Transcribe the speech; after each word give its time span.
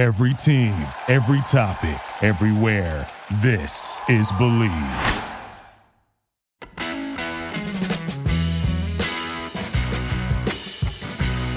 Every 0.00 0.32
team, 0.32 0.86
every 1.08 1.42
topic, 1.42 2.00
everywhere. 2.22 3.06
This 3.42 4.00
is 4.08 4.32
Bleav. 4.32 5.26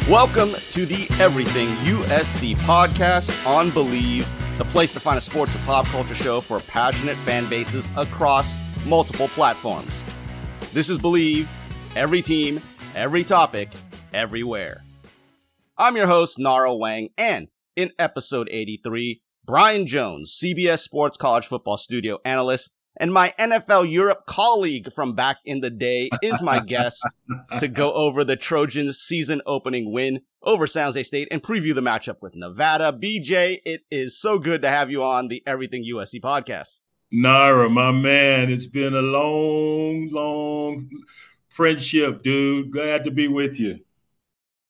Welcome 0.10 0.56
to 0.72 0.86
the 0.86 1.08
Everything 1.22 1.70
USC 1.86 2.56
podcast 2.56 3.48
on 3.48 3.72
Bleav, 3.72 4.28
the 4.58 4.66
place 4.66 4.92
to 4.92 5.00
find 5.00 5.18
a 5.18 5.22
sports 5.22 5.56
and 5.56 5.64
pop 5.64 5.86
culture 5.86 6.14
show 6.14 6.42
for 6.42 6.60
passionate 6.60 7.16
fan 7.20 7.50
bases 7.50 7.88
across 7.96 8.56
multiple 8.86 9.30
platforms. 9.30 10.04
This 10.74 10.90
is 10.90 11.00
Bleav, 11.00 11.48
every 11.96 12.22
team, 12.22 12.60
every 12.94 13.24
topic, 13.24 13.70
everywhere. 14.14 14.84
I'm 15.78 15.96
your 15.96 16.08
host, 16.08 16.38
Nara 16.40 16.76
Wang, 16.76 17.08
and 17.18 17.48
in 17.76 17.92
episode 17.98 18.48
83, 18.52 19.22
Brian 19.46 19.88
Jones, 19.88 20.38
CBS 20.42 20.80
Sports 20.80 21.18
College 21.18 21.46
Football 21.46 21.78
Studio 21.78 22.20
analyst, 22.24 22.74
and 22.98 23.12
my 23.12 23.34
NFL 23.40 23.92
Europe 23.92 24.26
colleague 24.28 24.94
from 24.94 25.16
back 25.16 25.38
in 25.46 25.62
the 25.62 25.70
day 25.70 26.10
is 26.22 26.42
my 26.42 26.60
guest 26.66 27.04
to 27.60 27.68
go 27.68 27.92
over 27.94 28.24
the 28.24 28.36
Trojans 28.36 29.00
season 29.00 29.42
opening 29.46 29.92
win 29.92 30.22
over 30.44 30.68
San 30.68 30.86
Jose 30.86 31.04
State 31.04 31.28
and 31.32 31.42
preview 31.42 31.74
the 31.74 31.82
matchup 31.82 32.18
with 32.22 32.36
Nevada. 32.36 32.94
BJ, 32.94 33.60
it 33.66 33.82
is 33.90 34.20
so 34.20 34.38
good 34.38 34.62
to 34.62 34.70
have 34.70 34.92
you 34.92 35.04
on 35.04 35.28
the 35.28 35.42
Everything 35.48 35.84
USC 35.84 36.22
podcast. 36.22 36.82
Nara, 37.12 37.70
my 37.70 37.92
man, 37.92 38.52
it's 38.52 38.68
been 38.68 38.96
a 38.96 39.02
long, 39.02 40.10
long 40.12 40.90
friendship, 41.50 42.24
dude. 42.24 42.72
Glad 42.72 43.04
to 43.06 43.12
be 43.12 43.28
with 43.28 43.60
you. 43.60 43.80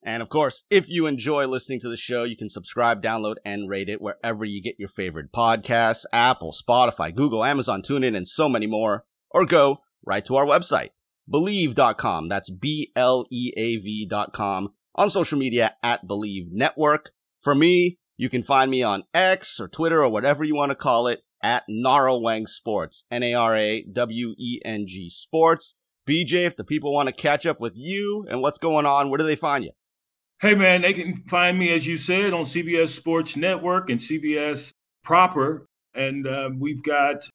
And 0.06 0.22
of 0.22 0.30
course, 0.30 0.64
if 0.70 0.90
you 0.90 1.06
enjoy 1.06 1.48
listening 1.48 1.80
to 1.82 1.90
the 1.90 1.98
show, 1.98 2.24
you 2.24 2.36
can 2.36 2.50
subscribe, 2.50 3.02
download, 3.02 3.36
and 3.46 3.70
rate 3.70 3.90
it 3.90 4.02
wherever 4.02 4.44
you 4.44 4.62
get 4.62 4.76
your 4.78 4.90
favorite 4.90 5.32
podcasts 5.32 6.06
Apple, 6.12 6.52
Spotify, 6.52 7.16
Google, 7.16 7.44
Amazon, 7.44 7.82
TuneIn, 7.82 8.16
and 8.16 8.28
so 8.28 8.50
many 8.50 8.68
more. 8.68 9.06
Or 9.32 9.46
go 9.46 9.80
right 10.06 10.24
to 10.26 10.36
our 10.36 10.46
website, 10.46 10.90
bleav.com. 11.32 12.28
That's 12.28 12.52
B 12.52 12.92
L 12.96 13.26
E 13.32 13.52
A 13.56 13.78
V.com. 13.78 14.74
On 14.96 15.10
social 15.10 15.40
media 15.40 15.76
at 15.82 16.06
Bleav 16.06 16.52
Network. 16.52 17.12
For 17.42 17.56
me, 17.56 17.98
you 18.16 18.30
can 18.30 18.44
find 18.44 18.70
me 18.70 18.84
on 18.84 19.04
X 19.14 19.60
or 19.60 19.68
Twitter 19.68 20.04
or 20.04 20.10
whatever 20.10 20.44
you 20.44 20.56
want 20.56 20.72
to 20.72 20.76
call 20.76 21.08
it 21.08 21.22
at 21.42 21.64
Nara 21.68 22.14
Weng 22.14 22.48
Sports. 22.48 23.06
N 23.10 23.24
A 23.24 23.34
R 23.34 23.58
A 23.58 23.84
W 23.84 24.36
E 24.38 24.60
N 24.64 24.86
G 24.86 25.10
Sports. 25.10 25.76
BJ, 26.08 26.46
if 26.46 26.58
the 26.58 26.66
people 26.66 26.94
want 26.94 27.08
to 27.08 27.14
catch 27.14 27.46
up 27.46 27.62
with 27.62 27.74
you 27.76 28.26
and 28.30 28.42
what's 28.42 28.58
going 28.58 28.86
on, 28.86 29.10
where 29.10 29.18
do 29.18 29.24
they 29.24 29.38
find 29.38 29.64
you? 29.64 29.72
Hey, 30.44 30.56
man, 30.56 30.82
they 30.82 30.92
can 30.92 31.16
find 31.30 31.58
me, 31.58 31.74
as 31.74 31.88
you 31.88 31.96
said, 31.96 32.34
on 32.34 32.44
CBS 32.44 32.90
Sports 32.90 33.38
Network 33.38 33.90
and 33.90 33.98
CBS 33.98 34.74
proper. 35.02 35.66
And 35.94 36.28
uh, 36.28 36.50
we've 36.60 36.84
got 36.84 37.26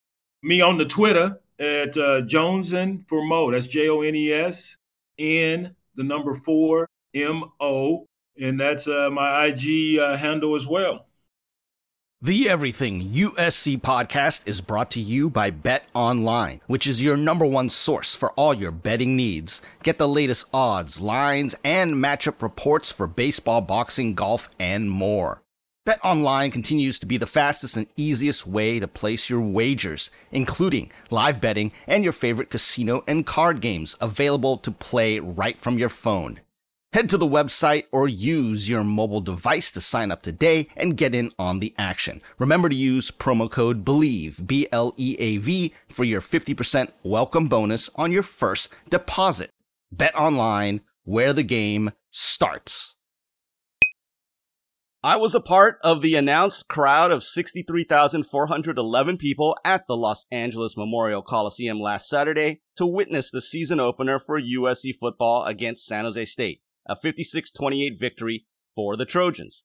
me 0.43 0.61
on 0.61 0.77
the 0.77 0.85
Twitter 0.85 1.41
at 1.59 1.97
uh, 1.97 2.21
Jonesin 2.27 3.09
for 3.09 3.25
Mo. 3.25 3.51
That's 3.51 3.67
J 3.67 3.89
O 3.89 4.03
N 4.03 4.15
E 4.15 4.31
S 4.31 4.77
N, 5.19 5.75
the 5.95 6.05
number 6.05 6.35
four, 6.35 6.87
M 7.15 7.45
O. 7.61 8.05
And 8.39 8.61
that's 8.61 8.87
uh, 8.87 9.09
my 9.11 9.47
IG 9.47 9.99
uh, 9.99 10.15
handle 10.19 10.55
as 10.55 10.69
well. 10.69 11.08
The 12.21 12.49
Everything 12.49 13.01
USC 13.01 13.81
podcast 13.81 14.43
is 14.45 14.61
brought 14.61 14.91
to 14.91 15.01
you 15.01 15.31
by 15.31 15.53
Bet 15.53 15.85
Online, 15.95 16.61
which 16.67 16.85
is 16.85 17.01
your 17.01 17.17
number 17.17 17.47
one 17.47 17.69
source 17.69 18.17
for 18.17 18.33
all 18.33 18.53
your 18.53 18.73
betting 18.73 19.15
needs. 19.15 19.63
Get 19.85 19.99
the 19.99 20.09
latest 20.09 20.47
odds, 20.53 21.01
lines, 21.01 21.55
and 21.63 21.95
matchup 21.95 22.43
reports 22.43 22.91
for 22.91 23.07
baseball, 23.07 23.61
boxing, 23.61 24.17
golf, 24.17 24.51
and 24.59 24.91
more. 24.91 25.43
Bet 25.87 26.01
Online 26.03 26.51
continues 26.51 26.99
to 26.99 27.07
be 27.07 27.19
the 27.19 27.25
fastest 27.25 27.77
and 27.77 27.87
easiest 27.95 28.49
way 28.49 28.81
to 28.81 28.89
place 28.89 29.31
your 29.31 29.41
wagers, 29.41 30.11
including 30.33 30.91
live 31.11 31.41
betting 31.41 31.71
and 31.87 32.03
your 32.03 32.13
favorite 32.13 32.51
casino 32.51 33.05
and 33.07 33.27
card 33.27 33.61
games 33.61 33.95
available 34.01 34.59
to 34.59 34.73
play 34.73 35.21
right 35.21 35.61
from 35.61 35.79
your 35.79 35.89
phone. 35.89 36.41
Head 36.95 37.11
to 37.11 37.19
the 37.19 37.27
website 37.27 37.85
or 37.93 38.09
use 38.09 38.71
your 38.71 38.83
mobile 38.83 39.21
device 39.21 39.71
to 39.73 39.81
sign 39.81 40.11
up 40.11 40.23
today 40.23 40.69
and 40.75 40.97
get 40.97 41.15
in 41.15 41.31
on 41.39 41.61
the 41.61 41.75
action. 41.77 42.23
Remember 42.39 42.71
to 42.71 42.75
use 42.75 43.11
promo 43.11 43.51
code 43.51 43.85
BLEAV, 43.85 44.47
B 44.47 44.67
L 44.73 44.95
E 44.97 45.15
A 45.19 45.37
V, 45.37 45.75
for 45.87 46.05
your 46.05 46.23
50% 46.23 46.89
welcome 47.03 47.47
bonus 47.47 47.91
on 47.97 48.11
your 48.11 48.23
first 48.23 48.73
deposit. 48.89 49.51
Bet 49.93 50.15
online, 50.15 50.81
where 51.05 51.35
the 51.35 51.43
game 51.43 51.93
starts. 52.09 52.97
I 55.05 55.17
was 55.17 55.35
a 55.35 55.41
part 55.41 55.79
of 55.83 56.01
the 56.01 56.15
announced 56.15 56.69
crowd 56.69 57.11
of 57.11 57.23
63,411 57.23 59.19
people 59.19 59.55
at 59.63 59.87
the 59.87 59.97
Los 59.97 60.25
Angeles 60.33 60.75
Memorial 60.75 61.21
Coliseum 61.21 61.79
last 61.79 62.09
Saturday 62.09 62.63
to 62.77 62.87
witness 62.87 63.31
the 63.31 63.43
season 63.43 63.79
opener 63.79 64.19
for 64.19 64.41
USC 64.41 64.95
football 64.99 65.45
against 65.45 65.85
San 65.85 66.05
Jose 66.05 66.25
State 66.25 66.63
a 66.89 66.97
56-28 66.97 67.99
victory 67.99 68.47
for 68.75 68.97
the 68.97 69.05
Trojans. 69.05 69.65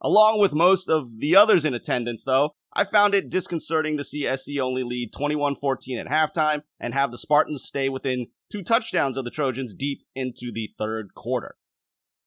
Along 0.00 0.38
with 0.38 0.52
most 0.52 0.88
of 0.88 1.18
the 1.18 1.34
others 1.34 1.64
in 1.64 1.74
attendance, 1.74 2.22
though, 2.24 2.54
I 2.72 2.84
found 2.84 3.14
it 3.14 3.30
disconcerting 3.30 3.96
to 3.96 4.04
see 4.04 4.28
SC 4.36 4.60
only 4.60 4.84
lead 4.84 5.12
21-14 5.12 5.98
at 5.98 6.06
halftime 6.06 6.62
and 6.78 6.94
have 6.94 7.10
the 7.10 7.18
Spartans 7.18 7.64
stay 7.64 7.88
within 7.88 8.28
two 8.52 8.62
touchdowns 8.62 9.16
of 9.16 9.24
the 9.24 9.30
Trojans 9.30 9.74
deep 9.74 10.02
into 10.14 10.52
the 10.52 10.72
third 10.78 11.14
quarter. 11.14 11.56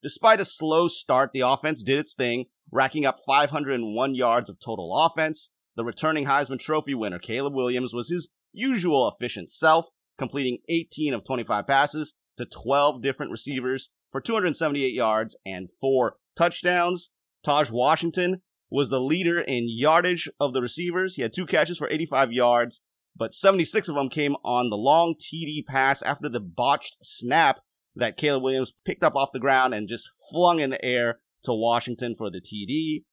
Despite 0.04 0.42
a 0.42 0.46
slow 0.46 0.88
start, 0.88 1.32
the 1.32 1.42
offense 1.42 1.84
did 1.84 2.00
its 2.00 2.14
thing, 2.14 2.46
racking 2.72 3.06
up 3.06 3.18
501 3.26 4.16
yards 4.16 4.50
of 4.50 4.60
total 4.60 5.06
offense. 5.06 5.52
The 5.76 5.86
returning 5.86 6.26
Heisman 6.26 6.60
Trophy 6.60 6.96
winner, 6.96 7.20
Caleb 7.20 7.54
Williams, 7.54 7.94
was 7.94 8.10
his 8.10 8.30
usual 8.52 9.08
efficient 9.08 9.50
self, 9.50 9.90
completing 10.18 10.58
18 10.68 11.14
of 11.14 11.24
25 11.24 11.68
passes 11.68 12.14
to 12.38 12.46
12 12.46 13.02
different 13.02 13.32
receivers 13.32 13.92
for 14.12 14.22
278 14.22 14.94
yards 14.94 15.36
and 15.46 15.70
four 15.70 16.18
touchdowns. 16.36 17.12
Taj 17.44 17.72
Washington 17.72 18.42
was 18.70 18.90
the 18.90 19.02
leader 19.02 19.40
in 19.40 19.66
yardage 19.68 20.30
of 20.40 20.54
the 20.54 20.62
receivers. 20.62 21.16
He 21.16 21.22
had 21.22 21.34
two 21.34 21.46
catches 21.46 21.78
for 21.78 21.90
85 21.90 22.32
yards, 22.32 22.80
but 23.16 23.34
76 23.34 23.90
of 23.90 23.96
them 23.96 24.10
came 24.10 24.36
on 24.44 24.70
the 24.70 24.78
long 24.78 25.16
TD 25.16 25.66
pass 25.66 26.02
after 26.02 26.30
the 26.30 26.40
botched 26.40 26.98
snap 27.02 27.60
that 27.96 28.18
Caleb 28.18 28.44
Williams 28.44 28.74
picked 28.86 29.04
up 29.04 29.16
off 29.16 29.34
the 29.34 29.40
ground 29.40 29.74
and 29.74 29.88
just 29.88 30.10
flung 30.32 30.60
in 30.60 30.70
the 30.70 30.84
air 30.84 31.20
to 31.44 31.54
Washington 31.54 32.16
for 32.16 32.30
the 32.30 32.40
TD. 32.40 33.04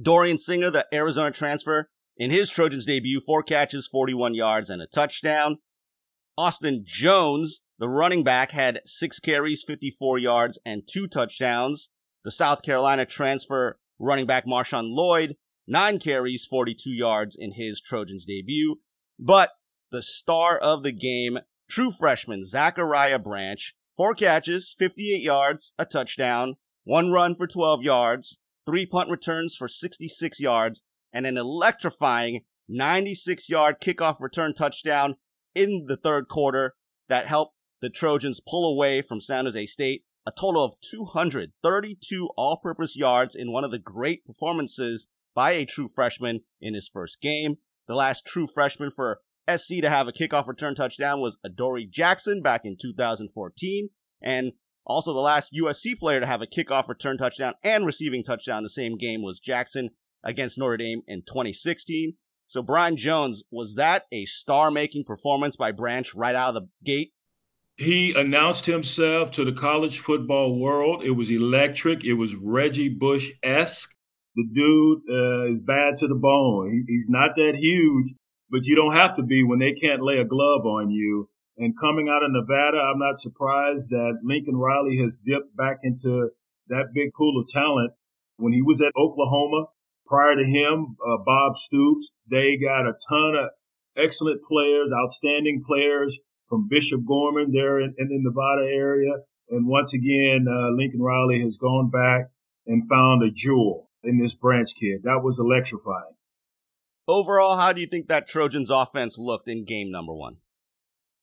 Dorian 0.00 0.38
Singer, 0.38 0.70
the 0.70 0.86
Arizona 0.92 1.30
transfer, 1.30 1.90
in 2.16 2.30
his 2.30 2.50
Trojans 2.50 2.86
debut, 2.86 3.20
four 3.20 3.42
catches, 3.42 3.86
41 3.86 4.34
yards, 4.34 4.70
and 4.70 4.80
a 4.80 4.86
touchdown. 4.86 5.58
Austin 6.38 6.84
Jones, 6.86 7.62
the 7.80 7.88
running 7.88 8.22
back 8.22 8.52
had 8.52 8.80
six 8.86 9.18
carries, 9.18 9.64
54 9.66 10.20
yards, 10.20 10.56
and 10.64 10.84
two 10.86 11.08
touchdowns. 11.08 11.90
The 12.22 12.30
South 12.30 12.62
Carolina 12.62 13.04
transfer 13.04 13.80
running 13.98 14.24
back 14.24 14.46
Marshawn 14.46 14.94
Lloyd, 14.94 15.34
nine 15.66 15.98
carries, 15.98 16.46
42 16.46 16.92
yards 16.92 17.34
in 17.36 17.54
his 17.54 17.80
Trojans 17.80 18.24
debut. 18.24 18.76
But 19.18 19.50
the 19.90 20.00
star 20.00 20.56
of 20.56 20.84
the 20.84 20.92
game, 20.92 21.40
true 21.68 21.90
freshman 21.90 22.44
Zachariah 22.44 23.18
Branch, 23.18 23.74
four 23.96 24.14
catches, 24.14 24.72
58 24.78 25.20
yards, 25.20 25.72
a 25.76 25.84
touchdown, 25.84 26.54
one 26.84 27.10
run 27.10 27.34
for 27.34 27.48
12 27.48 27.82
yards, 27.82 28.38
three 28.64 28.86
punt 28.86 29.10
returns 29.10 29.56
for 29.56 29.66
66 29.66 30.38
yards, 30.38 30.84
and 31.12 31.26
an 31.26 31.36
electrifying 31.36 32.42
96 32.68 33.50
yard 33.50 33.80
kickoff 33.80 34.20
return 34.20 34.54
touchdown 34.54 35.16
in 35.58 35.86
the 35.88 35.96
third 35.96 36.28
quarter 36.28 36.74
that 37.08 37.26
helped 37.26 37.54
the 37.80 37.90
Trojans 37.90 38.40
pull 38.46 38.70
away 38.70 39.02
from 39.02 39.20
San 39.20 39.44
Jose 39.44 39.66
State 39.66 40.04
a 40.28 40.30
total 40.30 40.62
of 40.62 40.74
232 40.82 42.28
all 42.36 42.58
purpose 42.58 42.96
yards 42.96 43.34
in 43.34 43.50
one 43.50 43.64
of 43.64 43.70
the 43.70 43.78
great 43.78 44.26
performances 44.26 45.06
by 45.34 45.52
a 45.52 45.64
true 45.64 45.88
freshman 45.88 46.40
in 46.60 46.74
his 46.74 46.86
first 46.86 47.22
game. 47.22 47.56
The 47.86 47.94
last 47.94 48.26
true 48.26 48.46
freshman 48.46 48.90
for 48.90 49.20
SC 49.48 49.80
to 49.80 49.88
have 49.88 50.06
a 50.06 50.12
kickoff 50.12 50.46
return 50.46 50.74
touchdown 50.74 51.20
was 51.20 51.38
Adoree 51.42 51.86
Jackson 51.86 52.42
back 52.42 52.62
in 52.64 52.76
2014. 52.78 53.88
And 54.20 54.52
also 54.84 55.14
the 55.14 55.20
last 55.20 55.54
USC 55.54 55.98
player 55.98 56.20
to 56.20 56.26
have 56.26 56.42
a 56.42 56.46
kickoff 56.46 56.88
return 56.88 57.16
touchdown 57.16 57.54
and 57.62 57.86
receiving 57.86 58.22
touchdown 58.22 58.62
the 58.62 58.68
same 58.68 58.98
game 58.98 59.22
was 59.22 59.40
Jackson 59.40 59.90
against 60.22 60.58
Notre 60.58 60.76
Dame 60.76 61.00
in 61.06 61.22
2016. 61.22 62.14
So 62.48 62.62
Brian 62.62 62.96
Jones, 62.96 63.44
was 63.50 63.76
that 63.76 64.06
a 64.10 64.24
star 64.24 64.70
making 64.70 65.04
performance 65.04 65.54
by 65.54 65.70
Branch 65.70 66.12
right 66.14 66.34
out 66.34 66.56
of 66.56 66.62
the 66.62 66.68
gate? 66.84 67.12
he 67.78 68.12
announced 68.16 68.66
himself 68.66 69.30
to 69.30 69.44
the 69.44 69.52
college 69.52 70.00
football 70.00 70.58
world. 70.58 71.04
It 71.04 71.12
was 71.12 71.30
electric. 71.30 72.04
It 72.04 72.14
was 72.14 72.34
Reggie 72.34 72.88
Bush 72.88 73.30
esque. 73.42 73.94
The 74.34 74.44
dude 74.52 75.02
uh, 75.08 75.50
is 75.52 75.60
bad 75.60 75.96
to 75.98 76.08
the 76.08 76.16
bone. 76.16 76.70
He, 76.70 76.92
he's 76.92 77.08
not 77.08 77.36
that 77.36 77.54
huge, 77.54 78.12
but 78.50 78.64
you 78.64 78.74
don't 78.74 78.94
have 78.94 79.16
to 79.16 79.22
be 79.22 79.44
when 79.44 79.60
they 79.60 79.74
can't 79.74 80.02
lay 80.02 80.18
a 80.18 80.24
glove 80.24 80.66
on 80.66 80.90
you. 80.90 81.30
And 81.56 81.78
coming 81.80 82.08
out 82.08 82.24
of 82.24 82.32
Nevada, 82.32 82.78
I'm 82.78 82.98
not 82.98 83.20
surprised 83.20 83.90
that 83.90 84.18
Lincoln 84.24 84.56
Riley 84.56 84.98
has 84.98 85.16
dipped 85.16 85.56
back 85.56 85.78
into 85.84 86.30
that 86.68 86.92
big 86.92 87.12
pool 87.16 87.40
of 87.40 87.48
talent. 87.48 87.92
When 88.38 88.52
he 88.52 88.62
was 88.62 88.80
at 88.80 88.92
Oklahoma, 88.96 89.66
prior 90.08 90.36
to 90.36 90.44
him, 90.44 90.96
uh, 91.06 91.18
Bob 91.24 91.56
Stoops. 91.56 92.12
They 92.30 92.56
got 92.56 92.86
a 92.86 92.94
ton 93.08 93.36
of 93.36 93.50
excellent 93.96 94.42
players, 94.44 94.90
outstanding 94.92 95.62
players 95.66 96.18
from 96.48 96.68
Bishop 96.68 97.04
Gorman 97.06 97.52
there 97.52 97.80
in, 97.80 97.94
in 97.98 98.08
the 98.08 98.18
Nevada 98.18 98.66
area. 98.66 99.12
And 99.50 99.66
once 99.66 99.92
again, 99.92 100.46
uh, 100.48 100.70
Lincoln 100.70 101.00
Riley 101.00 101.40
has 101.42 101.58
gone 101.58 101.90
back 101.90 102.30
and 102.66 102.88
found 102.88 103.22
a 103.22 103.30
jewel 103.30 103.90
in 104.02 104.18
this 104.18 104.34
branch 104.34 104.74
kid. 104.78 105.02
That 105.04 105.22
was 105.22 105.38
electrifying. 105.38 106.14
Overall, 107.06 107.56
how 107.56 107.72
do 107.72 107.80
you 107.80 107.86
think 107.86 108.08
that 108.08 108.28
Trojans 108.28 108.70
offense 108.70 109.18
looked 109.18 109.48
in 109.48 109.64
game 109.64 109.90
number 109.90 110.14
one? 110.14 110.36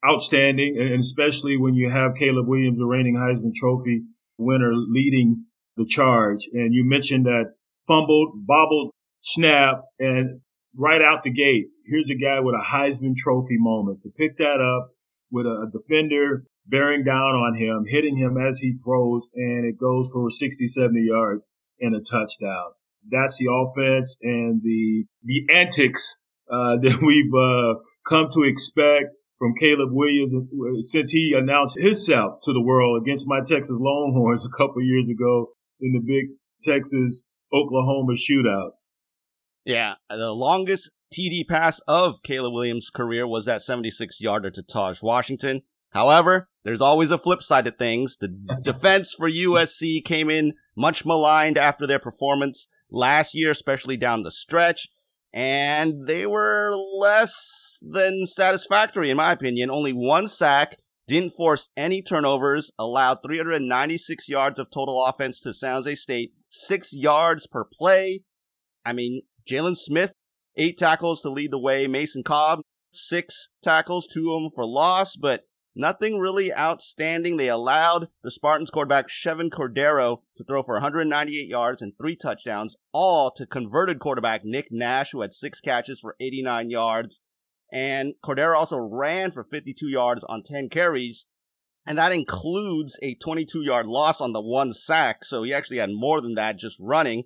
Outstanding, 0.05 0.77
and 0.77 0.99
especially 0.99 1.57
when 1.57 1.75
you 1.75 1.89
have 1.89 2.15
Caleb 2.15 2.47
Williams, 2.47 2.79
the 2.79 2.85
reigning 2.85 3.15
Heisman 3.15 3.53
Trophy 3.55 4.03
winner, 4.37 4.71
leading 4.73 5.45
the 5.77 5.85
charge. 5.85 6.47
And 6.53 6.73
you 6.73 6.83
mentioned 6.83 7.25
that 7.25 7.55
fumbled, 7.87 8.45
bobbled 8.45 8.91
snap, 9.21 9.81
and 9.99 10.41
right 10.75 11.01
out 11.01 11.23
the 11.23 11.31
gate, 11.31 11.67
here's 11.85 12.09
a 12.09 12.15
guy 12.15 12.39
with 12.39 12.55
a 12.55 12.63
Heisman 12.63 13.15
Trophy 13.15 13.57
moment 13.57 14.01
to 14.03 14.09
pick 14.09 14.37
that 14.37 14.61
up 14.61 14.91
with 15.31 15.45
a 15.45 15.71
defender 15.71 16.45
bearing 16.67 17.03
down 17.03 17.35
on 17.35 17.55
him, 17.55 17.85
hitting 17.87 18.17
him 18.17 18.37
as 18.37 18.57
he 18.57 18.77
throws, 18.83 19.27
and 19.35 19.65
it 19.65 19.77
goes 19.79 20.09
for 20.11 20.29
60, 20.29 20.65
70 20.65 21.01
yards 21.01 21.47
and 21.79 21.95
a 21.95 21.99
touchdown. 21.99 22.71
That's 23.09 23.37
the 23.37 23.51
offense 23.51 24.17
and 24.21 24.61
the 24.63 25.05
the 25.23 25.47
antics 25.53 26.17
uh, 26.49 26.77
that 26.81 27.01
we've 27.01 27.33
uh, 27.33 27.79
come 28.07 28.29
to 28.33 28.43
expect 28.43 29.15
from 29.37 29.53
Caleb 29.59 29.89
Williams 29.91 30.33
uh, 30.33 30.81
since 30.81 31.11
he 31.11 31.35
announced 31.37 31.77
himself 31.77 32.41
to 32.43 32.53
the 32.53 32.61
world 32.61 33.01
against 33.01 33.27
my 33.27 33.41
Texas 33.41 33.77
Longhorns 33.79 34.45
a 34.53 34.57
couple 34.57 34.81
years 34.81 35.09
ago 35.09 35.49
in 35.81 35.91
the 35.91 35.99
big 35.99 36.29
Texas 36.63 37.25
Oklahoma 37.53 38.13
shootout. 38.13 38.71
Yeah, 39.63 39.95
the 40.09 40.31
longest 40.31 40.92
TD 41.13 41.47
pass 41.47 41.80
of 41.88 42.21
Caleb 42.24 42.53
Williams' 42.53 42.89
career 42.89 43.27
was 43.27 43.45
that 43.45 43.62
76 43.62 44.21
yarder 44.21 44.51
to 44.51 44.63
Taj 44.63 45.01
Washington. 45.01 45.63
However, 45.92 46.50
there's 46.63 46.81
always 46.81 47.09
a 47.09 47.18
flip 47.18 47.42
side 47.42 47.65
to 47.65 47.71
things. 47.71 48.18
The 48.18 48.27
defense 48.62 49.13
for 49.13 49.30
USC 49.30 50.03
came 50.03 50.30
in 50.30 50.53
much 50.75 51.06
maligned 51.06 51.57
after 51.57 51.88
their 51.88 52.00
performance 52.00 52.68
last 52.92 53.33
year, 53.33 53.51
especially 53.51 53.97
down 53.97 54.24
the 54.24 54.31
stretch. 54.31 54.88
And 55.33 56.07
they 56.07 56.25
were 56.25 56.75
less 56.97 57.80
than 57.81 58.25
satisfactory, 58.25 59.09
in 59.09 59.18
my 59.18 59.31
opinion. 59.31 59.69
Only 59.69 59.92
one 59.92 60.27
sack, 60.27 60.77
didn't 61.07 61.31
force 61.31 61.69
any 61.78 62.02
turnovers, 62.02 62.72
allowed 62.80 63.19
396 63.24 64.28
yards 64.30 64.60
of 64.60 64.69
total 64.72 65.06
offense 65.06 65.40
to 65.42 65.54
San 65.54 65.75
Jose 65.75 65.96
State, 65.96 66.34
six 66.50 66.94
yards 66.94 67.48
per 67.48 67.63
play. 67.63 68.24
I 68.86 68.94
mean, 68.94 69.22
Jalen 69.50 69.75
Smith, 69.75 70.13
eight 70.57 70.78
tackles 70.78 71.22
to 71.22 71.30
lead 71.30 71.52
the 71.52 71.60
way. 71.60 71.88
Mason 71.88 72.24
Cobb, 72.24 72.62
six 72.92 73.50
tackles, 73.62 74.07
two 74.07 74.34
of 74.34 74.42
them 74.42 74.52
for 74.56 74.66
loss, 74.66 75.16
but 75.16 75.46
Nothing 75.75 76.19
really 76.19 76.54
outstanding. 76.54 77.36
They 77.36 77.50
allowed 77.50 78.07
the 78.24 78.31
Spartans 78.31 78.69
quarterback 78.69 79.07
Chevan 79.10 79.50
Cordeiro 79.50 80.22
to 80.38 80.44
throw 80.46 80.63
for 80.63 80.75
198 80.75 81.50
yards 81.50 81.81
and 81.81 81.92
three 81.98 82.16
touchdowns, 82.16 82.78
all 82.94 83.30
to 83.31 83.46
converted 83.46 84.00
quarterback 84.00 84.46
Nick 84.46 84.68
Nash, 84.72 85.12
who 85.12 85.22
had 85.22 85.34
six 85.34 85.60
catches 85.60 86.00
for 86.00 86.16
89 86.22 86.69
yards. 86.69 87.19
And 87.71 88.13
Cordeiro 88.23 88.56
also 88.56 88.77
ran 88.77 89.31
for 89.31 89.44
52 89.44 89.88
yards 89.88 90.23
on 90.23 90.44
10 90.44 90.69
carries. 90.69 91.27
And 91.85 91.97
that 91.97 92.12
includes 92.12 92.97
a 93.01 93.15
22 93.15 93.62
yard 93.62 93.85
loss 93.85 94.21
on 94.21 94.33
the 94.33 94.41
one 94.41 94.73
sack. 94.73 95.23
So 95.23 95.44
he 95.44 95.53
actually 95.53 95.77
had 95.77 95.91
more 95.91 96.21
than 96.21 96.35
that 96.35 96.57
just 96.57 96.77
running. 96.79 97.25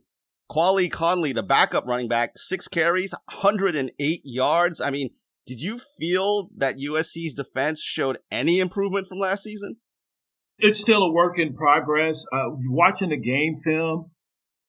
Quali 0.50 0.90
Conley, 0.90 1.32
the 1.32 1.44
backup 1.44 1.86
running 1.86 2.08
back, 2.08 2.32
six 2.36 2.68
carries, 2.68 3.14
108 3.28 4.22
yards. 4.24 4.82
I 4.82 4.90
mean, 4.90 5.12
did 5.46 5.62
you 5.62 5.80
feel 6.00 6.50
that 6.58 6.78
USC's 6.78 7.36
defense 7.36 7.82
showed 7.82 8.18
any 8.32 8.60
improvement 8.60 9.08
from 9.08 9.20
last 9.20 9.44
season? 9.44 9.78
It's 10.58 10.80
still 10.80 11.04
a 11.04 11.12
work 11.12 11.40
in 11.40 11.56
progress. 11.56 12.26
Uh, 12.34 12.50
watching 12.68 13.10
the 13.10 13.18
game 13.18 13.56
film, 13.56 14.12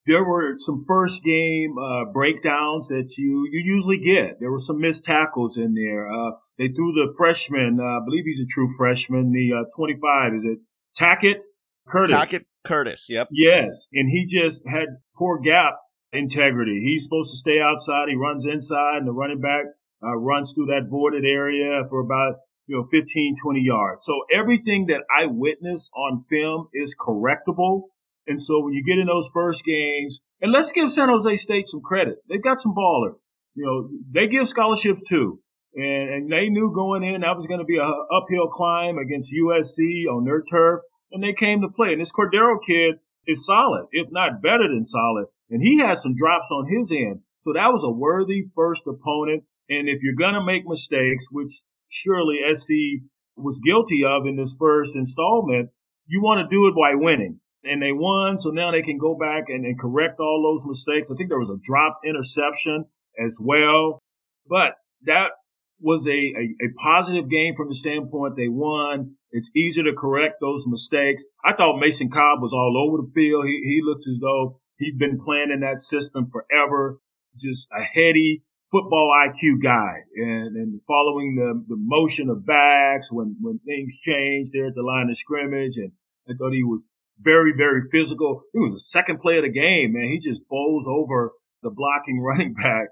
there 0.06 0.24
were 0.24 0.56
some 0.58 0.84
first 0.86 1.22
game 1.22 1.76
uh, 1.78 2.06
breakdowns 2.06 2.88
that 2.88 3.16
you 3.18 3.48
you 3.50 3.60
usually 3.60 3.98
get. 3.98 4.40
There 4.40 4.50
were 4.50 4.58
some 4.58 4.80
missed 4.80 5.04
tackles 5.04 5.56
in 5.56 5.74
there. 5.74 6.10
Uh, 6.10 6.32
they 6.58 6.68
threw 6.68 6.92
the 6.92 7.14
freshman, 7.16 7.78
uh, 7.80 7.84
I 7.84 7.98
believe 8.04 8.24
he's 8.24 8.40
a 8.40 8.46
true 8.46 8.68
freshman, 8.76 9.32
the 9.32 9.60
uh, 9.60 9.64
25, 9.76 10.34
is 10.34 10.44
it 10.44 10.58
Tackett 10.98 11.40
Curtis? 11.86 12.16
Tackett 12.16 12.44
Curtis, 12.64 13.06
yep. 13.08 13.28
Yes, 13.30 13.88
and 13.92 14.08
he 14.08 14.26
just 14.26 14.62
had 14.68 14.88
poor 15.16 15.40
gap 15.40 15.78
integrity. 16.12 16.80
He's 16.80 17.04
supposed 17.04 17.30
to 17.30 17.36
stay 17.36 17.60
outside. 17.60 18.08
He 18.08 18.16
runs 18.16 18.44
inside, 18.46 18.98
and 18.98 19.06
the 19.06 19.12
running 19.12 19.40
back 19.40 19.64
uh, 20.02 20.16
runs 20.16 20.52
through 20.52 20.66
that 20.66 20.88
boarded 20.90 21.24
area 21.24 21.82
for 21.88 22.00
about 22.00 22.36
you 22.66 22.76
know 22.76 22.86
15 22.90 23.34
20 23.42 23.60
yards 23.60 24.06
so 24.06 24.22
everything 24.32 24.86
that 24.86 25.02
i 25.14 25.26
witness 25.26 25.90
on 25.94 26.24
film 26.30 26.68
is 26.72 26.94
correctable 26.94 27.88
and 28.30 28.40
so 28.40 28.60
when 28.60 28.74
you 28.74 28.84
get 28.84 28.98
in 28.98 29.06
those 29.06 29.30
first 29.34 29.64
games 29.64 30.20
and 30.40 30.52
let's 30.52 30.72
give 30.72 30.90
san 30.90 31.08
jose 31.08 31.36
state 31.36 31.66
some 31.66 31.80
credit. 31.80 32.18
They've 32.28 32.42
got 32.42 32.60
some 32.60 32.74
ballers. 32.74 33.18
You 33.54 33.66
know 33.66 33.88
they 34.10 34.28
give 34.28 34.48
scholarships 34.48 35.02
too. 35.02 35.40
And, 35.74 36.10
and 36.10 36.32
they 36.32 36.48
knew 36.48 36.72
going 36.74 37.04
in 37.04 37.20
that 37.20 37.36
was 37.36 37.46
going 37.46 37.60
to 37.60 37.66
be 37.66 37.78
an 37.78 38.06
uphill 38.12 38.48
climb 38.48 38.98
against 38.98 39.34
usc 39.34 39.78
on 40.06 40.24
their 40.24 40.42
turf 40.42 40.80
and 41.12 41.22
they 41.22 41.32
came 41.32 41.62
to 41.62 41.68
play. 41.68 41.92
And 41.92 42.00
this 42.00 42.12
Cordeiro 42.12 42.58
kid 42.66 42.96
is 43.26 43.46
solid 43.46 43.86
if 43.92 44.08
not 44.10 44.42
better 44.42 44.68
than 44.68 44.84
solid. 44.84 45.26
And 45.50 45.60
he 45.62 45.78
had 45.78 45.98
some 45.98 46.14
drops 46.14 46.50
on 46.50 46.66
his 46.68 46.90
end. 46.92 47.20
So 47.40 47.52
that 47.54 47.72
was 47.72 47.82
a 47.84 47.90
worthy 47.90 48.46
first 48.54 48.86
opponent. 48.86 49.44
And 49.68 49.88
if 49.88 50.02
you're 50.02 50.14
going 50.14 50.34
to 50.34 50.44
make 50.44 50.66
mistakes, 50.66 51.26
which 51.30 51.52
surely 51.88 52.40
SC 52.54 53.02
was 53.36 53.60
guilty 53.60 54.04
of 54.04 54.26
in 54.26 54.36
this 54.36 54.54
first 54.58 54.94
installment, 54.96 55.70
you 56.06 56.22
want 56.22 56.40
to 56.40 56.54
do 56.54 56.66
it 56.68 56.74
by 56.74 56.94
winning. 56.94 57.40
And 57.62 57.82
they 57.82 57.92
won, 57.92 58.40
so 58.40 58.50
now 58.50 58.70
they 58.70 58.82
can 58.82 58.96
go 58.98 59.14
back 59.14 59.44
and, 59.48 59.66
and 59.66 59.78
correct 59.78 60.18
all 60.18 60.42
those 60.42 60.66
mistakes. 60.66 61.10
I 61.10 61.14
think 61.14 61.28
there 61.28 61.38
was 61.38 61.50
a 61.50 61.60
drop 61.62 62.00
interception 62.04 62.86
as 63.18 63.38
well. 63.40 64.02
But 64.48 64.76
that 65.04 65.32
was 65.80 66.06
a, 66.06 66.10
a, 66.10 66.54
a, 66.66 66.72
positive 66.76 67.28
game 67.28 67.54
from 67.56 67.68
the 67.68 67.74
standpoint 67.74 68.36
they 68.36 68.48
won. 68.48 69.14
It's 69.30 69.50
easier 69.56 69.84
to 69.84 69.94
correct 69.94 70.36
those 70.40 70.66
mistakes. 70.66 71.24
I 71.44 71.54
thought 71.54 71.78
Mason 71.78 72.10
Cobb 72.10 72.42
was 72.42 72.52
all 72.52 72.76
over 72.76 73.02
the 73.02 73.12
field. 73.14 73.46
He, 73.46 73.60
he 73.62 73.80
looked 73.82 74.06
as 74.06 74.18
though 74.18 74.60
he'd 74.78 74.98
been 74.98 75.20
playing 75.24 75.50
in 75.50 75.60
that 75.60 75.80
system 75.80 76.30
forever. 76.30 76.98
Just 77.38 77.68
a 77.72 77.82
heady, 77.82 78.42
football 78.70 79.12
IQ 79.26 79.62
guy 79.62 80.00
and, 80.16 80.56
and 80.56 80.80
following 80.86 81.36
the, 81.36 81.64
the 81.68 81.76
motion 81.78 82.28
of 82.28 82.44
backs 82.44 83.10
when, 83.10 83.36
when 83.40 83.58
things 83.60 83.98
change 84.00 84.50
there 84.50 84.66
at 84.66 84.74
the 84.74 84.82
line 84.82 85.08
of 85.08 85.16
scrimmage. 85.16 85.76
And 85.76 85.92
I 86.28 86.32
thought 86.36 86.52
he 86.52 86.64
was 86.64 86.86
very, 87.20 87.52
very 87.56 87.82
physical. 87.90 88.42
He 88.52 88.58
was 88.58 88.72
the 88.72 88.80
second 88.80 89.20
play 89.20 89.38
of 89.38 89.44
the 89.44 89.50
game, 89.50 89.92
man. 89.92 90.08
He 90.08 90.18
just 90.18 90.46
bowls 90.48 90.86
over 90.88 91.32
the 91.62 91.70
blocking 91.70 92.20
running 92.24 92.54
back. 92.54 92.88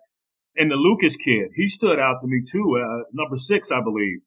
And 0.57 0.71
the 0.71 0.77
Lucas 0.77 1.17
kid, 1.17 1.51
he 1.55 1.69
stood 1.69 1.99
out 1.99 2.21
to 2.21 2.27
me 2.27 2.43
too, 2.51 2.81
uh, 2.83 3.05
number 3.13 3.37
six, 3.37 3.71
I 3.71 3.81
believe. 3.81 4.19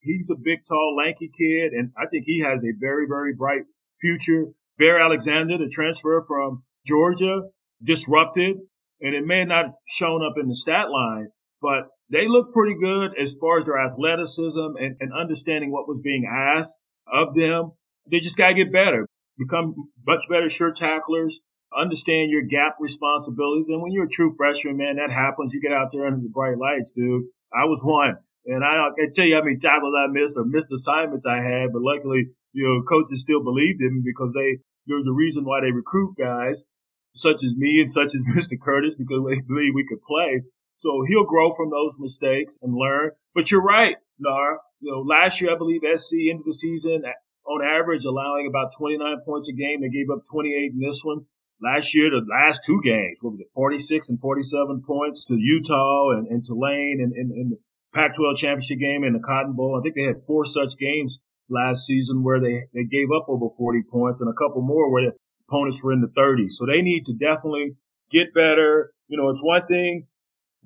He's 0.00 0.30
a 0.30 0.36
big, 0.36 0.60
tall, 0.66 0.96
lanky 0.96 1.30
kid, 1.36 1.72
and 1.72 1.90
I 1.96 2.06
think 2.06 2.24
he 2.26 2.40
has 2.40 2.62
a 2.62 2.72
very, 2.78 3.06
very 3.08 3.34
bright 3.34 3.62
future. 4.00 4.46
Bear 4.78 5.00
Alexander, 5.00 5.58
the 5.58 5.68
transfer 5.68 6.24
from 6.26 6.62
Georgia, 6.86 7.42
disrupted 7.82 8.56
and 9.00 9.14
it 9.14 9.26
may 9.26 9.44
not 9.44 9.66
have 9.66 9.74
shown 9.86 10.24
up 10.24 10.34
in 10.38 10.48
the 10.48 10.54
stat 10.54 10.90
line, 10.90 11.28
but 11.62 11.88
they 12.10 12.28
look 12.28 12.52
pretty 12.52 12.76
good 12.80 13.16
as 13.18 13.36
far 13.40 13.58
as 13.58 13.66
their 13.66 13.78
athleticism 13.78 14.76
and, 14.78 14.96
and 15.00 15.12
understanding 15.12 15.72
what 15.72 15.88
was 15.88 16.00
being 16.00 16.28
asked 16.30 16.78
of 17.06 17.34
them. 17.34 17.72
They 18.10 18.20
just 18.20 18.36
got 18.36 18.48
to 18.48 18.54
get 18.54 18.72
better, 18.72 19.06
become 19.40 19.74
much 20.06 20.28
better 20.28 20.48
sure 20.48 20.72
tacklers, 20.72 21.40
understand 21.74 22.30
your 22.30 22.42
gap 22.42 22.76
responsibilities. 22.80 23.68
And 23.70 23.82
when 23.82 23.92
you're 23.92 24.04
a 24.04 24.08
true 24.08 24.34
freshman, 24.36 24.76
man, 24.76 24.96
that 24.96 25.10
happens. 25.10 25.54
You 25.54 25.60
get 25.60 25.72
out 25.72 25.90
there 25.92 26.06
under 26.06 26.20
the 26.20 26.28
bright 26.28 26.58
lights, 26.58 26.92
dude. 26.92 27.24
I 27.52 27.64
was 27.64 27.80
one. 27.82 28.16
And 28.46 28.64
I, 28.64 28.88
can 28.96 29.12
tell 29.12 29.26
you 29.26 29.34
how 29.34 29.42
many 29.42 29.56
tackles 29.56 29.94
I 29.96 30.06
missed 30.06 30.36
or 30.36 30.44
missed 30.44 30.72
assignments 30.72 31.26
I 31.26 31.42
had, 31.42 31.72
but 31.72 31.82
luckily, 31.82 32.28
you 32.52 32.64
know, 32.64 32.82
coaches 32.82 33.20
still 33.20 33.42
believed 33.42 33.80
in 33.82 33.96
me 33.96 34.02
because 34.04 34.32
they, 34.32 34.58
there's 34.86 35.06
a 35.06 35.12
reason 35.12 35.44
why 35.44 35.60
they 35.60 35.70
recruit 35.72 36.16
guys 36.18 36.64
such 37.14 37.42
as 37.44 37.54
me 37.56 37.80
and 37.80 37.90
such 37.90 38.14
as 38.14 38.24
Mr. 38.34 38.60
Curtis 38.60 38.94
because 38.94 39.22
they 39.28 39.40
believe 39.40 39.74
we 39.74 39.86
could 39.86 40.02
play. 40.02 40.42
So 40.76 41.04
he'll 41.06 41.24
grow 41.24 41.52
from 41.52 41.70
those 41.70 41.98
mistakes 41.98 42.56
and 42.62 42.74
learn. 42.74 43.10
But 43.34 43.50
you're 43.50 43.62
right, 43.62 43.96
Nar. 44.18 44.60
You 44.80 44.92
know, 44.92 45.00
last 45.00 45.40
year 45.40 45.52
I 45.52 45.58
believe 45.58 45.82
SC 45.84 46.30
ended 46.30 46.46
the 46.46 46.54
season 46.54 47.02
on 47.46 47.64
average 47.64 48.04
allowing 48.04 48.46
about 48.46 48.72
29 48.76 49.20
points 49.24 49.48
a 49.48 49.52
game. 49.52 49.80
They 49.80 49.88
gave 49.88 50.10
up 50.10 50.22
28 50.30 50.72
in 50.72 50.78
this 50.78 51.00
one. 51.02 51.26
Last 51.62 51.94
year, 51.94 52.10
the 52.10 52.24
last 52.28 52.62
two 52.64 52.80
games, 52.82 53.18
what 53.20 53.32
was 53.32 53.40
it, 53.40 53.48
46 53.54 54.08
and 54.08 54.20
47 54.20 54.82
points 54.86 55.26
to 55.26 55.34
Utah 55.36 56.12
and, 56.12 56.26
and 56.28 56.42
Tulane 56.44 57.00
and, 57.02 57.12
and, 57.12 57.30
and 57.32 57.52
the 57.52 57.58
Pac-12 57.92 58.36
championship 58.36 58.78
game 58.78 59.04
and 59.04 59.14
the 59.14 59.20
Cotton 59.20 59.52
Bowl. 59.52 59.76
I 59.78 59.82
think 59.82 59.94
they 59.94 60.04
had 60.04 60.24
four 60.26 60.44
such 60.46 60.78
games 60.78 61.18
last 61.50 61.84
season 61.84 62.22
where 62.22 62.40
they, 62.40 62.64
they 62.72 62.84
gave 62.84 63.08
up 63.14 63.26
over 63.28 63.48
40 63.58 63.82
points 63.90 64.20
and 64.20 64.30
a 64.30 64.32
couple 64.32 64.62
more 64.62 64.90
where 64.90 65.10
the 65.10 65.16
opponents 65.48 65.82
were 65.82 65.92
in 65.92 66.00
the 66.00 66.08
30s. 66.08 66.52
So 66.52 66.64
they 66.64 66.80
need 66.80 67.06
to 67.06 67.12
definitely 67.12 67.76
get 68.10 68.32
better. 68.32 68.92
You 69.08 69.18
know, 69.18 69.28
it's 69.28 69.42
one 69.42 69.66
thing 69.66 70.06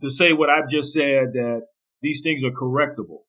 to 0.03 0.11
say 0.11 0.33
what 0.33 0.51
I've 0.51 0.69
just 0.69 0.93
said 0.93 1.33
that 1.33 1.63
these 2.03 2.21
things 2.21 2.45
are 2.45 2.51
correctable. 2.51 3.23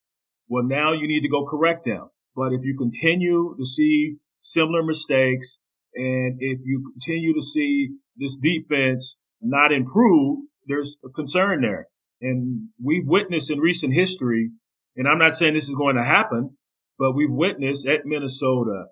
Well, 0.50 0.64
now 0.64 0.94
you 0.94 1.08
need 1.08 1.22
to 1.22 1.30
go 1.30 1.46
correct 1.46 1.86
them. 1.86 2.10
But 2.36 2.54
if 2.54 2.66
you 2.66 2.78
continue 2.78 3.56
to 3.58 3.66
see 3.66 4.18
similar 4.42 4.84
mistakes 4.84 5.60
and 5.96 6.38
if 6.40 6.60
you 6.66 6.92
continue 6.94 7.34
to 7.34 7.42
see 7.42 7.96
this 8.18 8.36
defense 8.36 9.16
not 9.42 9.72
improve, 9.72 10.40
there's 10.68 10.98
a 11.06 11.10
concern 11.10 11.62
there. 11.62 11.88
And 12.22 12.70
we've 12.84 13.08
witnessed 13.08 13.50
in 13.50 13.60
recent 13.60 13.94
history, 13.94 14.52
and 14.96 15.08
I'm 15.08 15.20
not 15.20 15.36
saying 15.36 15.54
this 15.54 15.70
is 15.70 15.76
going 15.76 15.96
to 15.96 16.04
happen, 16.04 16.58
but 17.00 17.14
we've 17.14 17.32
witnessed 17.32 17.86
at 17.88 18.06
Minnesota, 18.06 18.86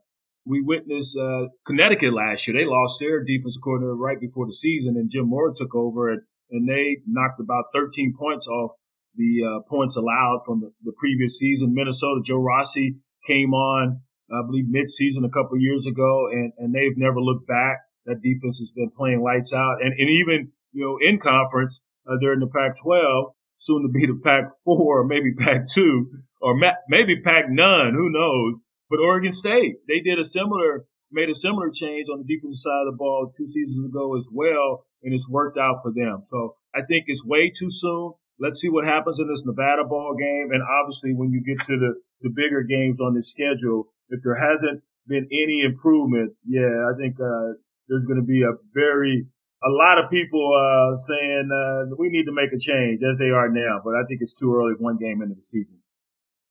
we 0.46 0.62
witnessed 0.62 1.18
uh, 1.18 1.48
Connecticut 1.66 2.14
last 2.14 2.48
year. 2.48 2.58
They 2.58 2.66
lost 2.66 3.00
their 3.00 3.24
defensive 3.24 3.62
coordinator 3.64 3.96
right 3.96 4.20
before 4.20 4.46
the 4.46 4.54
season, 4.54 4.96
and 4.98 5.10
Jim 5.10 5.30
Mora 5.30 5.54
took 5.56 5.74
over, 5.74 6.12
and, 6.12 6.22
and 6.52 6.68
they 6.68 6.98
knocked 7.08 7.40
about 7.40 7.66
13 7.74 8.14
points 8.18 8.48
off 8.48 8.72
the 9.16 9.44
uh, 9.46 9.60
points 9.70 9.96
allowed 9.96 10.42
from 10.46 10.62
the, 10.62 10.72
the, 10.84 10.94
previous 10.98 11.38
season. 11.38 11.74
Minnesota, 11.74 12.22
Joe 12.26 12.40
Rossi 12.40 12.96
came 13.26 13.54
on, 13.54 14.02
I 14.32 14.42
believe, 14.46 14.66
mid-season 14.68 15.26
a 15.26 15.30
couple 15.30 15.58
years 15.60 15.86
ago, 15.86 16.28
and, 16.32 16.54
and 16.58 16.74
they've 16.74 16.98
never 16.98 17.20
looked 17.20 17.48
back. 17.48 17.78
That 18.06 18.22
defense 18.22 18.60
has 18.60 18.72
been 18.72 18.92
playing 18.96 19.22
lights 19.24 19.54
out, 19.54 19.78
and, 19.82 19.94
and 19.98 20.10
even 20.10 20.52
you 20.74 20.84
know 20.84 20.98
in 21.00 21.20
conference, 21.20 21.80
uh, 22.06 22.18
they're 22.20 22.34
in 22.34 22.42
the 22.42 22.48
Pac-12, 22.48 23.32
soon 23.58 23.84
to 23.84 23.90
be 23.90 24.06
the 24.06 24.20
Pac-4 24.22 24.52
or 24.66 25.06
maybe 25.06 25.34
Pac-2 25.34 26.04
or 26.42 26.56
ma- 26.58 26.80
maybe 26.90 27.22
Pac-None. 27.22 27.94
Who 27.94 28.12
knows? 28.12 28.62
But 28.90 29.00
Oregon 29.00 29.32
State, 29.32 29.76
they 29.88 30.02
did 30.02 30.20
a 30.20 30.26
similar, 30.26 30.86
made 31.12 31.30
a 31.30 31.36
similar 31.36 31.70
change 31.74 32.08
on 32.12 32.20
the 32.20 32.36
defensive 32.36 32.60
side 32.60 32.86
of 32.86 32.94
the 32.94 32.98
ball 32.98 33.32
two 33.36 33.46
seasons 33.46 33.88
ago 33.88 34.18
as 34.18 34.28
well, 34.32 34.86
and 35.02 35.14
it's 35.14 35.30
worked 35.30 35.58
out 35.58 35.80
for 35.82 35.94
them. 35.94 36.24
So 36.26 36.56
I 36.76 36.82
think 36.84 37.06
it's 37.08 37.24
way 37.24 37.50
too 37.50 37.70
soon. 37.70 38.14
Let's 38.40 38.60
see 38.60 38.70
what 38.70 38.86
happens 38.86 39.20
in 39.20 39.28
this 39.28 39.46
Nevada 39.46 39.84
ball 39.84 40.16
game. 40.18 40.50
And 40.52 40.64
obviously, 40.64 41.14
when 41.14 41.32
you 41.32 41.44
get 41.44 41.64
to 41.66 41.78
the, 41.78 41.94
the 42.22 42.30
bigger 42.30 42.64
games 42.64 43.00
on 43.00 43.14
this 43.14 43.30
schedule, 43.30 43.94
if 44.10 44.22
there 44.24 44.36
hasn't 44.36 44.84
been 45.08 45.28
any 45.32 45.62
improvement, 45.62 46.34
yeah, 46.46 46.90
I 46.90 46.98
think 47.00 47.16
uh, 47.20 47.54
there's 47.88 48.06
going 48.06 48.20
to 48.20 48.26
be 48.26 48.44
a 48.44 48.54
very 48.74 49.28
a 49.66 49.72
lot 49.72 49.98
of 49.98 50.10
people 50.10 50.52
uh, 50.54 50.96
saying 50.96 51.50
uh, 51.50 51.96
we 51.98 52.10
need 52.10 52.26
to 52.26 52.34
make 52.34 52.52
a 52.54 52.60
change 52.60 53.00
as 53.08 53.18
they 53.18 53.30
are 53.30 53.50
now, 53.50 53.80
but 53.84 53.96
I 53.96 54.04
think 54.08 54.20
it's 54.22 54.34
too 54.34 54.54
early 54.54 54.74
one 54.78 54.98
game 54.98 55.22
into 55.22 55.36
the 55.36 55.42
season. 55.42 55.80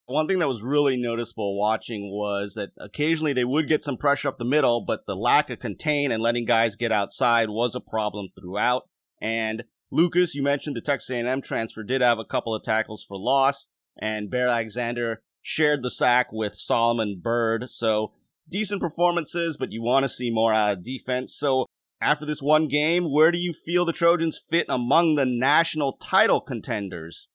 One 0.06 0.26
thing 0.26 0.40
that 0.40 0.48
was 0.48 0.62
really 0.62 0.96
noticeable 0.96 1.58
watching 1.58 2.10
was 2.10 2.54
that 2.54 2.70
occasionally 2.78 3.32
they 3.32 3.44
would 3.44 3.68
get 3.68 3.84
some 3.84 3.96
pressure 3.96 4.28
up 4.28 4.38
the 4.38 4.44
middle, 4.44 4.84
but 4.84 5.06
the 5.06 5.14
lack 5.14 5.48
of 5.50 5.58
contain 5.58 6.10
and 6.10 6.22
letting 6.22 6.44
guys 6.44 6.74
get 6.74 6.90
outside 6.90 7.50
was 7.50 7.74
a 7.74 7.80
problem 7.80 8.28
throughout. 8.38 8.82
And 9.20 9.64
Lucas, 9.92 10.34
you 10.34 10.42
mentioned 10.42 10.74
the 10.74 10.80
Texas 10.80 11.10
A&M 11.10 11.42
transfer 11.42 11.82
did 11.82 12.00
have 12.00 12.18
a 12.18 12.24
couple 12.24 12.54
of 12.54 12.62
tackles 12.62 13.04
for 13.06 13.18
loss, 13.18 13.68
and 14.00 14.30
Bear 14.30 14.48
Alexander 14.48 15.20
shared 15.42 15.82
the 15.82 15.90
sack 15.90 16.32
with 16.32 16.54
Solomon 16.54 17.20
Byrd. 17.22 17.68
So 17.68 18.12
decent 18.48 18.80
performances, 18.80 19.58
but 19.58 19.70
you 19.70 19.82
want 19.82 20.04
to 20.04 20.08
see 20.08 20.30
more 20.30 20.50
out 20.50 20.78
of 20.78 20.82
defense. 20.82 21.36
So 21.36 21.66
after 22.00 22.24
this 22.24 22.40
one 22.40 22.68
game, 22.68 23.12
where 23.12 23.30
do 23.30 23.36
you 23.36 23.52
feel 23.52 23.84
the 23.84 23.92
Trojans 23.92 24.40
fit 24.50 24.64
among 24.66 25.16
the 25.16 25.26
national 25.26 25.92
title 25.92 26.40
contenders? 26.40 27.28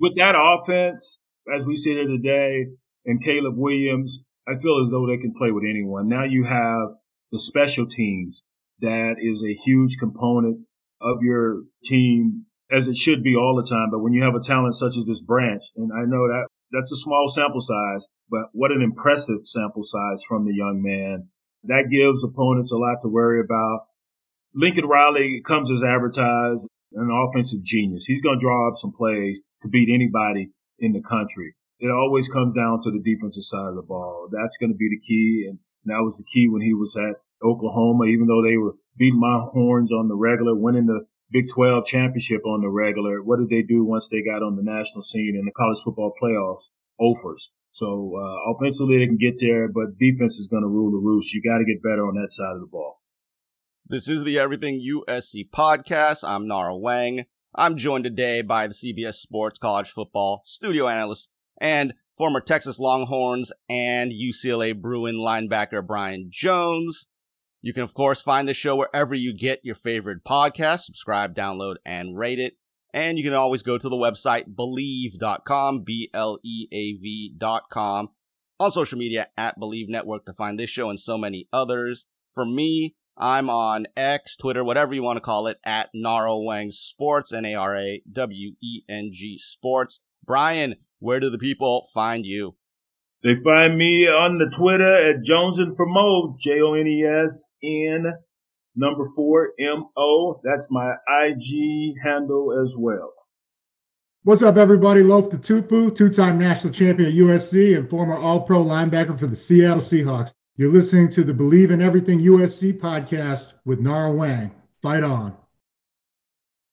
With 0.00 0.16
that 0.16 0.34
offense, 0.34 1.18
as 1.54 1.66
we 1.66 1.76
sit 1.76 1.98
here 1.98 2.06
today, 2.06 2.64
and 3.04 3.22
Caleb 3.22 3.58
Williams, 3.58 4.20
I 4.48 4.58
feel 4.58 4.82
as 4.82 4.90
though 4.90 5.06
they 5.06 5.18
can 5.18 5.34
play 5.36 5.52
with 5.52 5.64
anyone. 5.68 6.08
Now 6.08 6.24
you 6.24 6.44
have 6.44 6.88
the 7.30 7.38
special 7.38 7.86
teams. 7.86 8.42
That 8.80 9.16
is 9.20 9.44
a 9.44 9.52
huge 9.52 9.98
component 9.98 10.66
of 11.04 11.22
your 11.22 11.62
team 11.84 12.46
as 12.70 12.88
it 12.88 12.96
should 12.96 13.22
be 13.22 13.36
all 13.36 13.54
the 13.54 13.68
time. 13.68 13.90
But 13.90 14.00
when 14.00 14.14
you 14.14 14.22
have 14.22 14.34
a 14.34 14.40
talent 14.40 14.74
such 14.74 14.96
as 14.96 15.04
this 15.04 15.20
branch, 15.20 15.62
and 15.76 15.92
I 15.92 16.06
know 16.06 16.26
that 16.28 16.48
that's 16.72 16.90
a 16.90 16.96
small 16.96 17.28
sample 17.28 17.60
size, 17.60 18.08
but 18.30 18.46
what 18.52 18.72
an 18.72 18.82
impressive 18.82 19.44
sample 19.44 19.82
size 19.82 20.24
from 20.26 20.44
the 20.44 20.54
young 20.54 20.82
man. 20.82 21.28
That 21.64 21.88
gives 21.90 22.24
opponents 22.24 22.72
a 22.72 22.76
lot 22.76 22.98
to 23.02 23.08
worry 23.08 23.40
about. 23.40 23.86
Lincoln 24.54 24.86
Riley 24.86 25.42
comes 25.42 25.70
as 25.70 25.82
advertised, 25.82 26.68
an 26.92 27.10
offensive 27.10 27.62
genius. 27.62 28.04
He's 28.04 28.22
going 28.22 28.38
to 28.38 28.44
draw 28.44 28.68
up 28.68 28.76
some 28.76 28.92
plays 28.92 29.42
to 29.62 29.68
beat 29.68 29.88
anybody 29.92 30.50
in 30.78 30.92
the 30.92 31.02
country. 31.02 31.54
It 31.80 31.90
always 31.90 32.28
comes 32.28 32.54
down 32.54 32.80
to 32.82 32.90
the 32.90 33.02
defensive 33.02 33.44
side 33.44 33.68
of 33.68 33.74
the 33.74 33.82
ball. 33.82 34.28
That's 34.30 34.56
going 34.56 34.70
to 34.70 34.76
be 34.76 34.88
the 34.88 35.00
key. 35.00 35.46
And 35.48 35.58
that 35.86 36.02
was 36.02 36.16
the 36.16 36.24
key 36.24 36.48
when 36.48 36.62
he 36.62 36.74
was 36.74 36.96
at 36.96 37.16
Oklahoma, 37.44 38.06
even 38.06 38.26
though 38.26 38.42
they 38.42 38.56
were 38.56 38.74
beating 38.96 39.20
my 39.20 39.44
horns 39.52 39.92
on 39.92 40.08
the 40.08 40.14
regular, 40.14 40.54
winning 40.54 40.86
the 40.86 41.06
Big 41.30 41.48
12 41.48 41.86
championship 41.86 42.46
on 42.46 42.60
the 42.60 42.68
regular. 42.68 43.22
What 43.22 43.40
did 43.40 43.48
they 43.48 43.62
do 43.62 43.84
once 43.84 44.08
they 44.08 44.22
got 44.22 44.44
on 44.44 44.54
the 44.54 44.62
national 44.62 45.02
scene 45.02 45.34
in 45.36 45.44
the 45.44 45.50
college 45.50 45.78
football 45.82 46.12
playoffs? 46.22 46.70
Offers. 46.98 47.50
So 47.72 48.12
uh, 48.16 48.52
offensively 48.52 48.98
they 48.98 49.06
can 49.06 49.16
get 49.16 49.40
there, 49.40 49.66
but 49.68 49.98
defense 49.98 50.38
is 50.38 50.46
going 50.46 50.62
to 50.62 50.68
rule 50.68 50.92
the 50.92 51.04
roost. 51.04 51.34
You 51.34 51.42
got 51.42 51.58
to 51.58 51.64
get 51.64 51.82
better 51.82 52.06
on 52.06 52.14
that 52.14 52.30
side 52.30 52.54
of 52.54 52.60
the 52.60 52.68
ball. 52.70 53.00
This 53.86 54.08
is 54.08 54.22
the 54.22 54.38
Everything 54.38 54.80
USC 54.80 55.50
podcast. 55.50 56.22
I'm 56.22 56.46
Nara 56.46 56.76
Wang. 56.76 57.24
I'm 57.52 57.76
joined 57.76 58.04
today 58.04 58.42
by 58.42 58.68
the 58.68 58.74
CBS 58.74 59.14
Sports 59.14 59.58
College 59.58 59.90
Football 59.90 60.42
studio 60.44 60.86
analyst 60.86 61.30
and 61.58 61.94
former 62.16 62.40
Texas 62.40 62.78
Longhorns 62.78 63.52
and 63.68 64.12
UCLA 64.12 64.80
Bruin 64.80 65.16
linebacker 65.16 65.84
Brian 65.84 66.28
Jones. 66.30 67.08
You 67.64 67.72
can, 67.72 67.82
of 67.82 67.94
course, 67.94 68.20
find 68.20 68.46
the 68.46 68.52
show 68.52 68.76
wherever 68.76 69.14
you 69.14 69.32
get 69.32 69.64
your 69.64 69.74
favorite 69.74 70.22
podcast. 70.22 70.80
Subscribe, 70.80 71.34
download, 71.34 71.76
and 71.82 72.14
rate 72.14 72.38
it. 72.38 72.58
And 72.92 73.16
you 73.16 73.24
can 73.24 73.32
always 73.32 73.62
go 73.62 73.78
to 73.78 73.88
the 73.88 73.96
website 73.96 74.54
bleav.com, 74.54 75.80
B 75.80 76.10
L 76.12 76.38
E 76.44 76.68
A 76.70 76.92
V.com, 76.92 78.10
on 78.60 78.70
social 78.70 78.98
media 78.98 79.28
at 79.38 79.58
Bleav 79.58 79.88
Network 79.88 80.26
to 80.26 80.34
find 80.34 80.60
this 80.60 80.68
show 80.68 80.90
and 80.90 81.00
so 81.00 81.16
many 81.16 81.48
others. 81.54 82.04
For 82.34 82.44
me, 82.44 82.96
I'm 83.16 83.48
on 83.48 83.86
X, 83.96 84.36
Twitter, 84.36 84.62
whatever 84.62 84.92
you 84.92 85.02
want 85.02 85.16
to 85.16 85.22
call 85.22 85.46
it, 85.46 85.58
at 85.64 85.88
Nara 85.94 86.32
Weng 86.32 86.70
Sports, 86.70 87.32
N 87.32 87.46
A 87.46 87.54
R 87.54 87.74
A 87.78 88.02
W 88.12 88.50
E 88.62 88.82
N 88.90 89.08
G 89.10 89.38
Sports. 89.38 90.00
Brian, 90.22 90.74
where 90.98 91.18
do 91.18 91.30
the 91.30 91.38
people 91.38 91.88
find 91.94 92.26
you? 92.26 92.56
They 93.24 93.36
find 93.36 93.78
me 93.78 94.06
on 94.06 94.36
the 94.36 94.54
Twitter 94.54 94.94
at 95.10 95.22
Jonesin 95.24 95.74
for 95.76 95.86
Mo, 95.86 96.36
J 96.38 96.60
O 96.60 96.74
N 96.74 96.86
E 96.86 97.04
S 97.06 97.48
N 97.62 98.12
number 98.76 99.04
four 99.16 99.52
M 99.58 99.86
O. 99.96 100.42
That's 100.44 100.68
my 100.70 100.92
IG 101.22 101.94
handle 102.04 102.54
as 102.62 102.76
well. 102.78 103.14
What's 104.24 104.42
up, 104.42 104.58
everybody? 104.58 105.00
Lofa 105.00 105.38
Tatupu, 105.38 105.94
two-time 105.96 106.38
national 106.38 106.74
champion 106.74 107.08
at 107.08 107.16
USC 107.16 107.74
and 107.74 107.88
former 107.88 108.14
All-Pro 108.16 108.62
linebacker 108.62 109.18
for 109.18 109.26
the 109.26 109.36
Seattle 109.36 109.80
Seahawks. 109.80 110.34
You're 110.56 110.72
listening 110.72 111.08
to 111.10 111.24
the 111.24 111.32
Bleav 111.32 111.70
in 111.70 111.80
Everything 111.80 112.20
USC 112.20 112.78
podcast 112.78 113.54
with 113.64 113.80
Nara 113.80 114.12
Wang. 114.12 114.50
Fight 114.82 115.02
on. 115.02 115.34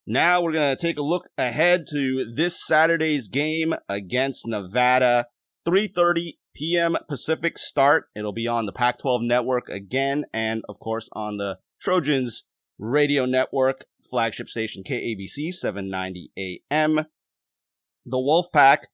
Now 0.06 0.42
we're 0.42 0.52
going 0.52 0.76
to 0.76 0.80
take 0.80 0.98
a 0.98 1.02
look 1.02 1.30
ahead 1.38 1.86
to 1.92 2.26
this 2.30 2.62
Saturday's 2.62 3.28
game 3.28 3.74
against 3.88 4.46
Nevada. 4.46 5.26
3:30 5.66 6.32
p.m. 6.54 6.96
Pacific 7.08 7.58
start. 7.58 8.08
It'll 8.14 8.32
be 8.32 8.46
on 8.46 8.66
the 8.66 8.72
Pac 8.72 8.98
12 8.98 9.22
network 9.22 9.68
again, 9.68 10.24
and 10.32 10.62
of 10.68 10.78
course 10.78 11.08
on 11.12 11.36
the 11.36 11.58
Trojans 11.80 12.44
radio 12.78 13.24
network, 13.24 13.86
flagship 14.08 14.48
station 14.48 14.82
KABC 14.82 15.52
790 15.52 16.32
AM. 16.36 17.06
The 18.04 18.18
Wolfpack 18.18 18.84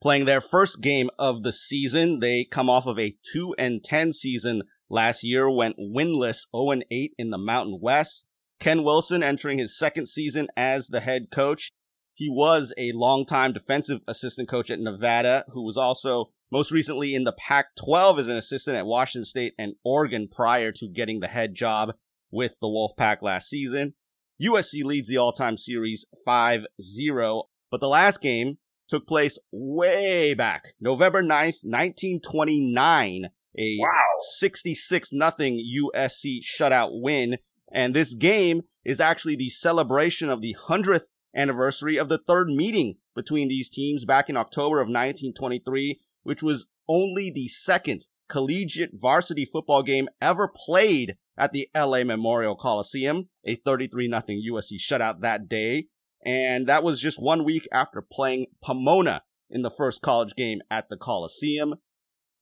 playing 0.00 0.26
their 0.26 0.40
first 0.40 0.80
game 0.80 1.10
of 1.18 1.42
the 1.42 1.52
season. 1.52 2.20
They 2.20 2.44
come 2.44 2.70
off 2.70 2.86
of 2.86 2.98
a 2.98 3.16
2 3.32 3.54
and 3.58 3.82
10 3.82 4.12
season 4.12 4.62
last 4.88 5.24
year, 5.24 5.50
went 5.50 5.78
winless 5.78 6.46
0 6.54 6.70
and 6.70 6.84
8 6.90 7.12
in 7.18 7.30
the 7.30 7.38
Mountain 7.38 7.78
West. 7.80 8.26
Ken 8.60 8.82
Wilson 8.82 9.22
entering 9.22 9.58
his 9.58 9.78
second 9.78 10.06
season 10.06 10.48
as 10.56 10.88
the 10.88 11.00
head 11.00 11.28
coach. 11.30 11.72
He 12.14 12.28
was 12.28 12.72
a 12.76 12.92
longtime 12.92 13.52
defensive 13.52 14.00
assistant 14.08 14.48
coach 14.48 14.70
at 14.70 14.80
Nevada, 14.80 15.44
who 15.52 15.64
was 15.64 15.76
also 15.76 16.32
most 16.50 16.70
recently 16.70 17.14
in 17.14 17.24
the 17.24 17.32
Pac 17.32 17.74
12 17.76 18.20
as 18.20 18.28
an 18.28 18.36
assistant 18.36 18.76
at 18.76 18.86
Washington 18.86 19.24
State 19.24 19.54
and 19.58 19.74
Oregon 19.84 20.28
prior 20.30 20.72
to 20.72 20.88
getting 20.88 21.20
the 21.20 21.28
head 21.28 21.54
job 21.54 21.92
with 22.30 22.54
the 22.60 22.66
Wolfpack 22.66 23.22
last 23.22 23.48
season. 23.48 23.94
USC 24.42 24.84
leads 24.84 25.08
the 25.08 25.16
all 25.16 25.32
time 25.32 25.56
series 25.56 26.06
5 26.24 26.66
0, 26.80 27.44
but 27.70 27.80
the 27.80 27.88
last 27.88 28.20
game 28.20 28.58
took 28.88 29.06
place 29.06 29.38
way 29.52 30.34
back, 30.34 30.74
November 30.80 31.22
9th, 31.22 31.60
1929. 31.62 33.26
A 33.58 33.76
wow. 33.80 33.88
66 34.20 35.10
0 35.10 35.20
USC 35.20 36.38
shutout 36.42 36.90
win. 36.92 37.38
And 37.72 37.94
this 37.94 38.14
game 38.14 38.62
is 38.84 39.00
actually 39.00 39.36
the 39.36 39.48
celebration 39.48 40.30
of 40.30 40.40
the 40.40 40.56
100th 40.68 41.06
anniversary 41.36 41.96
of 41.96 42.08
the 42.08 42.18
third 42.18 42.48
meeting 42.48 42.96
between 43.14 43.48
these 43.48 43.68
teams 43.68 44.04
back 44.04 44.30
in 44.30 44.36
October 44.36 44.80
of 44.80 44.86
1923 44.86 46.00
which 46.28 46.42
was 46.42 46.66
only 46.86 47.30
the 47.30 47.48
second 47.48 48.06
collegiate 48.28 48.90
varsity 48.92 49.46
football 49.46 49.82
game 49.82 50.08
ever 50.20 50.46
played 50.46 51.16
at 51.38 51.52
the 51.52 51.70
LA 51.74 52.04
Memorial 52.04 52.54
Coliseum, 52.54 53.30
a 53.46 53.54
33 53.54 54.08
0 54.08 54.22
USC 54.52 54.72
shutout 54.78 55.22
that 55.22 55.48
day. 55.48 55.86
And 56.22 56.66
that 56.66 56.84
was 56.84 57.00
just 57.00 57.22
one 57.22 57.44
week 57.44 57.66
after 57.72 58.02
playing 58.02 58.48
Pomona 58.62 59.22
in 59.48 59.62
the 59.62 59.70
first 59.70 60.02
college 60.02 60.34
game 60.36 60.60
at 60.70 60.90
the 60.90 60.98
Coliseum. 60.98 61.76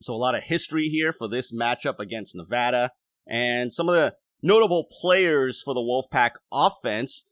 So 0.03 0.13
a 0.13 0.17
lot 0.17 0.35
of 0.35 0.43
history 0.43 0.89
here 0.89 1.13
for 1.13 1.29
this 1.29 1.55
matchup 1.55 2.01
against 2.01 2.35
Nevada. 2.35 2.91
And 3.25 3.73
some 3.73 3.89
of 3.89 3.95
the 3.95 4.17
notable 4.43 4.89
players 5.01 5.63
for 5.63 5.75
the 5.75 5.81
Wolfpack 5.81 6.33
offense. 6.53 7.27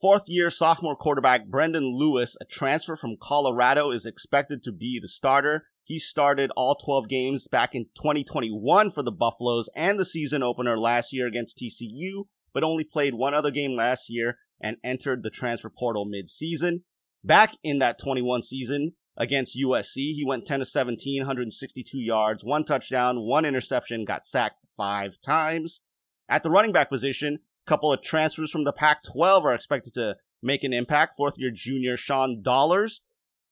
Fourth 0.00 0.24
year 0.26 0.50
sophomore 0.50 0.96
quarterback 0.96 1.46
Brendan 1.46 1.94
Lewis, 1.94 2.36
a 2.40 2.46
transfer 2.46 2.96
from 2.96 3.18
Colorado, 3.20 3.92
is 3.92 4.06
expected 4.06 4.62
to 4.64 4.72
be 4.72 4.98
the 5.00 5.08
starter. 5.08 5.66
He 5.90 5.98
started 5.98 6.52
all 6.56 6.76
12 6.76 7.08
games 7.08 7.48
back 7.48 7.74
in 7.74 7.86
2021 7.96 8.92
for 8.92 9.02
the 9.02 9.10
Buffaloes 9.10 9.68
and 9.74 9.98
the 9.98 10.04
season 10.04 10.40
opener 10.40 10.78
last 10.78 11.12
year 11.12 11.26
against 11.26 11.58
TCU, 11.58 12.26
but 12.54 12.62
only 12.62 12.84
played 12.84 13.14
one 13.14 13.34
other 13.34 13.50
game 13.50 13.74
last 13.74 14.08
year 14.08 14.38
and 14.60 14.76
entered 14.84 15.24
the 15.24 15.30
transfer 15.30 15.68
portal 15.68 16.04
mid-season. 16.04 16.84
Back 17.24 17.56
in 17.64 17.80
that 17.80 17.98
21 17.98 18.42
season 18.42 18.92
against 19.16 19.58
USC, 19.58 20.14
he 20.14 20.24
went 20.24 20.46
10 20.46 20.60
to 20.60 20.64
17, 20.64 21.22
162 21.22 21.98
yards, 21.98 22.44
one 22.44 22.62
touchdown, 22.64 23.22
one 23.22 23.44
interception, 23.44 24.04
got 24.04 24.24
sacked 24.24 24.60
five 24.68 25.20
times. 25.20 25.80
At 26.28 26.44
the 26.44 26.50
running 26.50 26.70
back 26.70 26.88
position, 26.88 27.40
a 27.66 27.68
couple 27.68 27.92
of 27.92 28.00
transfers 28.00 28.52
from 28.52 28.62
the 28.62 28.72
Pac-12 28.72 29.42
are 29.42 29.54
expected 29.54 29.94
to 29.94 30.18
make 30.40 30.62
an 30.62 30.72
impact. 30.72 31.16
Fourth 31.16 31.34
year 31.36 31.50
junior 31.52 31.96
Sean 31.96 32.42
Dollars, 32.42 33.00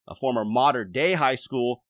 a 0.07 0.14
former 0.14 0.45
modern 0.45 0.92
day 0.92 1.14
high 1.14 1.35
school 1.35 1.83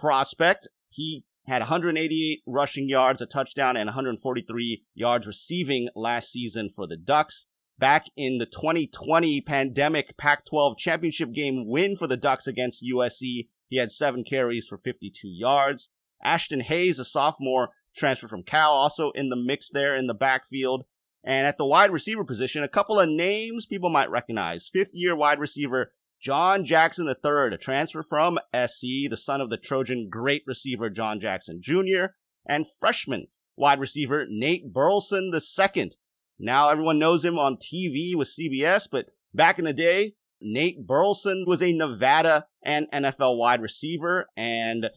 prospect. 0.00 0.68
He 0.90 1.24
had 1.46 1.62
188 1.62 2.42
rushing 2.46 2.88
yards, 2.88 3.22
a 3.22 3.26
touchdown, 3.26 3.76
and 3.76 3.86
143 3.86 4.84
yards 4.94 5.26
receiving 5.26 5.88
last 5.96 6.30
season 6.30 6.68
for 6.68 6.86
the 6.86 6.96
Ducks. 6.96 7.46
Back 7.78 8.06
in 8.16 8.38
the 8.38 8.46
2020 8.46 9.40
pandemic 9.40 10.16
Pac 10.16 10.44
12 10.44 10.76
championship 10.76 11.32
game 11.32 11.64
win 11.66 11.96
for 11.96 12.06
the 12.06 12.16
Ducks 12.16 12.46
against 12.46 12.84
USC, 12.84 13.48
he 13.68 13.76
had 13.76 13.92
seven 13.92 14.24
carries 14.24 14.66
for 14.66 14.76
52 14.76 15.28
yards. 15.28 15.88
Ashton 16.22 16.60
Hayes, 16.60 16.98
a 16.98 17.04
sophomore 17.04 17.70
transfer 17.96 18.28
from 18.28 18.42
Cal, 18.42 18.72
also 18.72 19.10
in 19.12 19.28
the 19.28 19.36
mix 19.36 19.70
there 19.70 19.96
in 19.96 20.06
the 20.06 20.14
backfield. 20.14 20.84
And 21.24 21.46
at 21.46 21.58
the 21.58 21.66
wide 21.66 21.90
receiver 21.90 22.24
position, 22.24 22.62
a 22.62 22.68
couple 22.68 22.98
of 22.98 23.08
names 23.08 23.66
people 23.66 23.90
might 23.90 24.10
recognize. 24.10 24.68
Fifth 24.68 24.90
year 24.92 25.14
wide 25.14 25.38
receiver 25.38 25.92
John 26.20 26.64
Jackson 26.64 27.06
III, 27.06 27.54
a 27.54 27.58
transfer 27.58 28.02
from 28.02 28.38
SC, 28.52 29.08
the 29.08 29.16
son 29.16 29.40
of 29.40 29.50
the 29.50 29.56
Trojan 29.56 30.08
great 30.10 30.42
receiver 30.46 30.90
John 30.90 31.20
Jackson 31.20 31.60
Jr., 31.62 32.06
and 32.46 32.66
freshman 32.80 33.28
wide 33.56 33.80
receiver 33.80 34.26
Nate 34.28 34.72
Burleson 34.72 35.32
II. 35.32 35.90
Now 36.38 36.68
everyone 36.68 36.98
knows 36.98 37.24
him 37.24 37.38
on 37.38 37.56
TV 37.56 38.14
with 38.14 38.28
CBS, 38.28 38.88
but 38.90 39.06
back 39.34 39.58
in 39.58 39.64
the 39.64 39.72
day, 39.72 40.14
Nate 40.40 40.86
Burleson 40.86 41.44
was 41.46 41.62
a 41.62 41.72
Nevada 41.72 42.46
and 42.62 42.90
NFL 42.92 43.36
wide 43.38 43.60
receiver, 43.60 44.28
and 44.36 44.90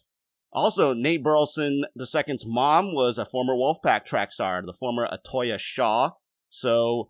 also 0.52 0.94
Nate 0.94 1.24
Burleson 1.24 1.86
II's 2.00 2.46
mom 2.46 2.94
was 2.94 3.18
a 3.18 3.26
former 3.26 3.54
Wolfpack 3.54 4.06
track 4.06 4.32
star, 4.32 4.62
the 4.64 4.74
former 4.74 5.08
Atoya 5.08 5.58
Shaw. 5.60 6.12
So 6.50 7.10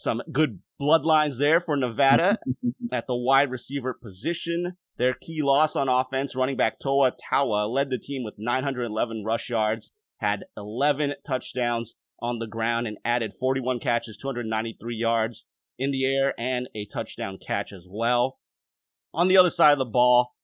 some 0.00 0.22
good 0.32 0.60
bloodlines 0.80 1.36
there 1.36 1.60
for 1.60 1.76
Nevada 1.76 2.38
at 2.92 3.06
the 3.06 3.14
wide 3.14 3.50
receiver 3.50 3.92
position. 3.92 4.78
Their 4.96 5.12
key 5.12 5.42
loss 5.42 5.76
on 5.76 5.90
offense, 5.90 6.34
running 6.34 6.56
back 6.56 6.78
Toa 6.78 7.12
Taua, 7.12 7.68
led 7.68 7.90
the 7.90 7.98
team 7.98 8.24
with 8.24 8.34
911 8.38 9.24
rush 9.24 9.50
yards, 9.50 9.92
had 10.18 10.44
11 10.56 11.14
touchdowns 11.24 11.96
on 12.18 12.38
the 12.38 12.46
ground, 12.46 12.86
and 12.86 12.96
added 13.04 13.34
41 13.38 13.78
catches, 13.78 14.16
293 14.16 14.96
yards 14.96 15.46
in 15.78 15.90
the 15.90 16.06
air, 16.06 16.32
and 16.38 16.70
a 16.74 16.86
touchdown 16.86 17.38
catch 17.38 17.70
as 17.70 17.86
well. 17.88 18.38
On 19.12 19.28
the 19.28 19.36
other 19.36 19.50
side 19.50 19.72
of 19.72 19.78
the 19.78 19.84
ball, 19.84 20.34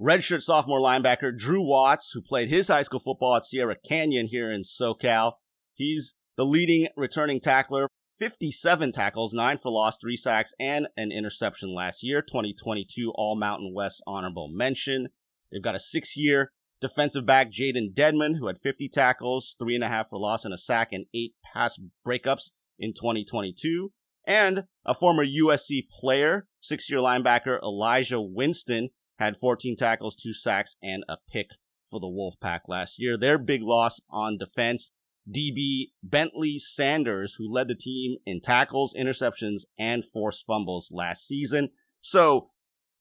redshirt 0.00 0.42
sophomore 0.42 0.80
linebacker 0.80 1.36
Drew 1.36 1.62
Watts, 1.62 2.10
who 2.12 2.20
played 2.20 2.48
his 2.48 2.66
high 2.66 2.82
school 2.82 3.00
football 3.00 3.36
at 3.36 3.44
Sierra 3.44 3.76
Canyon 3.88 4.26
here 4.28 4.50
in 4.50 4.62
SoCal. 4.62 5.34
He's 5.74 6.16
the 6.36 6.44
leading 6.44 6.88
returning 6.96 7.40
tackler 7.40 7.88
57 8.18 8.92
tackles, 8.92 9.34
9 9.34 9.58
for 9.58 9.70
loss, 9.70 9.98
3 9.98 10.16
sacks, 10.16 10.54
and 10.58 10.88
an 10.96 11.12
interception 11.12 11.74
last 11.74 12.02
year. 12.02 12.22
2022 12.22 13.12
All 13.14 13.36
Mountain 13.36 13.72
West 13.74 14.02
honorable 14.06 14.48
mention. 14.48 15.08
They've 15.50 15.62
got 15.62 15.74
a 15.74 15.80
six 15.80 16.16
year 16.16 16.52
defensive 16.80 17.26
back, 17.26 17.50
Jaden 17.50 17.94
Deadman, 17.94 18.36
who 18.36 18.46
had 18.46 18.58
50 18.58 18.88
tackles, 18.88 19.56
3.5 19.60 20.08
for 20.10 20.18
loss, 20.18 20.44
and 20.44 20.54
a 20.54 20.58
sack, 20.58 20.92
and 20.92 21.06
8 21.14 21.34
pass 21.54 21.78
breakups 22.06 22.52
in 22.78 22.92
2022. 22.92 23.92
And 24.26 24.64
a 24.84 24.94
former 24.94 25.24
USC 25.24 25.86
player, 25.88 26.48
six 26.60 26.90
year 26.90 27.00
linebacker 27.00 27.60
Elijah 27.62 28.20
Winston, 28.20 28.90
had 29.18 29.36
14 29.36 29.76
tackles, 29.76 30.16
2 30.16 30.32
sacks, 30.32 30.76
and 30.82 31.04
a 31.08 31.16
pick 31.30 31.50
for 31.90 32.00
the 32.00 32.06
Wolfpack 32.06 32.62
last 32.68 32.98
year. 32.98 33.16
Their 33.16 33.38
big 33.38 33.62
loss 33.62 34.00
on 34.10 34.38
defense 34.38 34.92
DB 35.30 35.86
Bentley 36.02 36.58
Sanders, 36.58 37.34
who 37.38 37.52
led 37.52 37.68
the 37.68 37.74
team 37.74 38.16
in 38.24 38.40
tackles, 38.40 38.94
interceptions, 38.98 39.62
and 39.78 40.04
forced 40.04 40.46
fumbles 40.46 40.90
last 40.92 41.26
season. 41.26 41.70
So, 42.00 42.50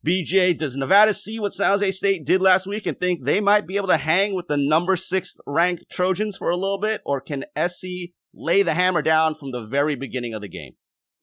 BJ, 0.05 0.57
does 0.57 0.75
Nevada 0.75 1.13
see 1.13 1.39
what 1.39 1.53
San 1.53 1.69
Jose 1.71 1.91
State 1.91 2.25
did 2.25 2.41
last 2.41 2.67
week 2.67 2.85
and 2.85 2.99
think 2.99 3.23
they 3.23 3.41
might 3.41 3.67
be 3.67 3.77
able 3.77 3.87
to 3.87 3.97
hang 3.97 4.35
with 4.35 4.47
the 4.47 4.57
number 4.57 4.95
six 4.95 5.35
ranked 5.47 5.85
Trojans 5.91 6.37
for 6.37 6.49
a 6.49 6.57
little 6.57 6.79
bit, 6.79 7.01
or 7.05 7.21
can 7.21 7.45
SC 7.57 8.13
lay 8.33 8.63
the 8.63 8.73
hammer 8.73 9.01
down 9.01 9.33
from 9.35 9.51
the 9.51 9.65
very 9.65 9.95
beginning 9.95 10.33
of 10.33 10.41
the 10.41 10.49
game? 10.49 10.73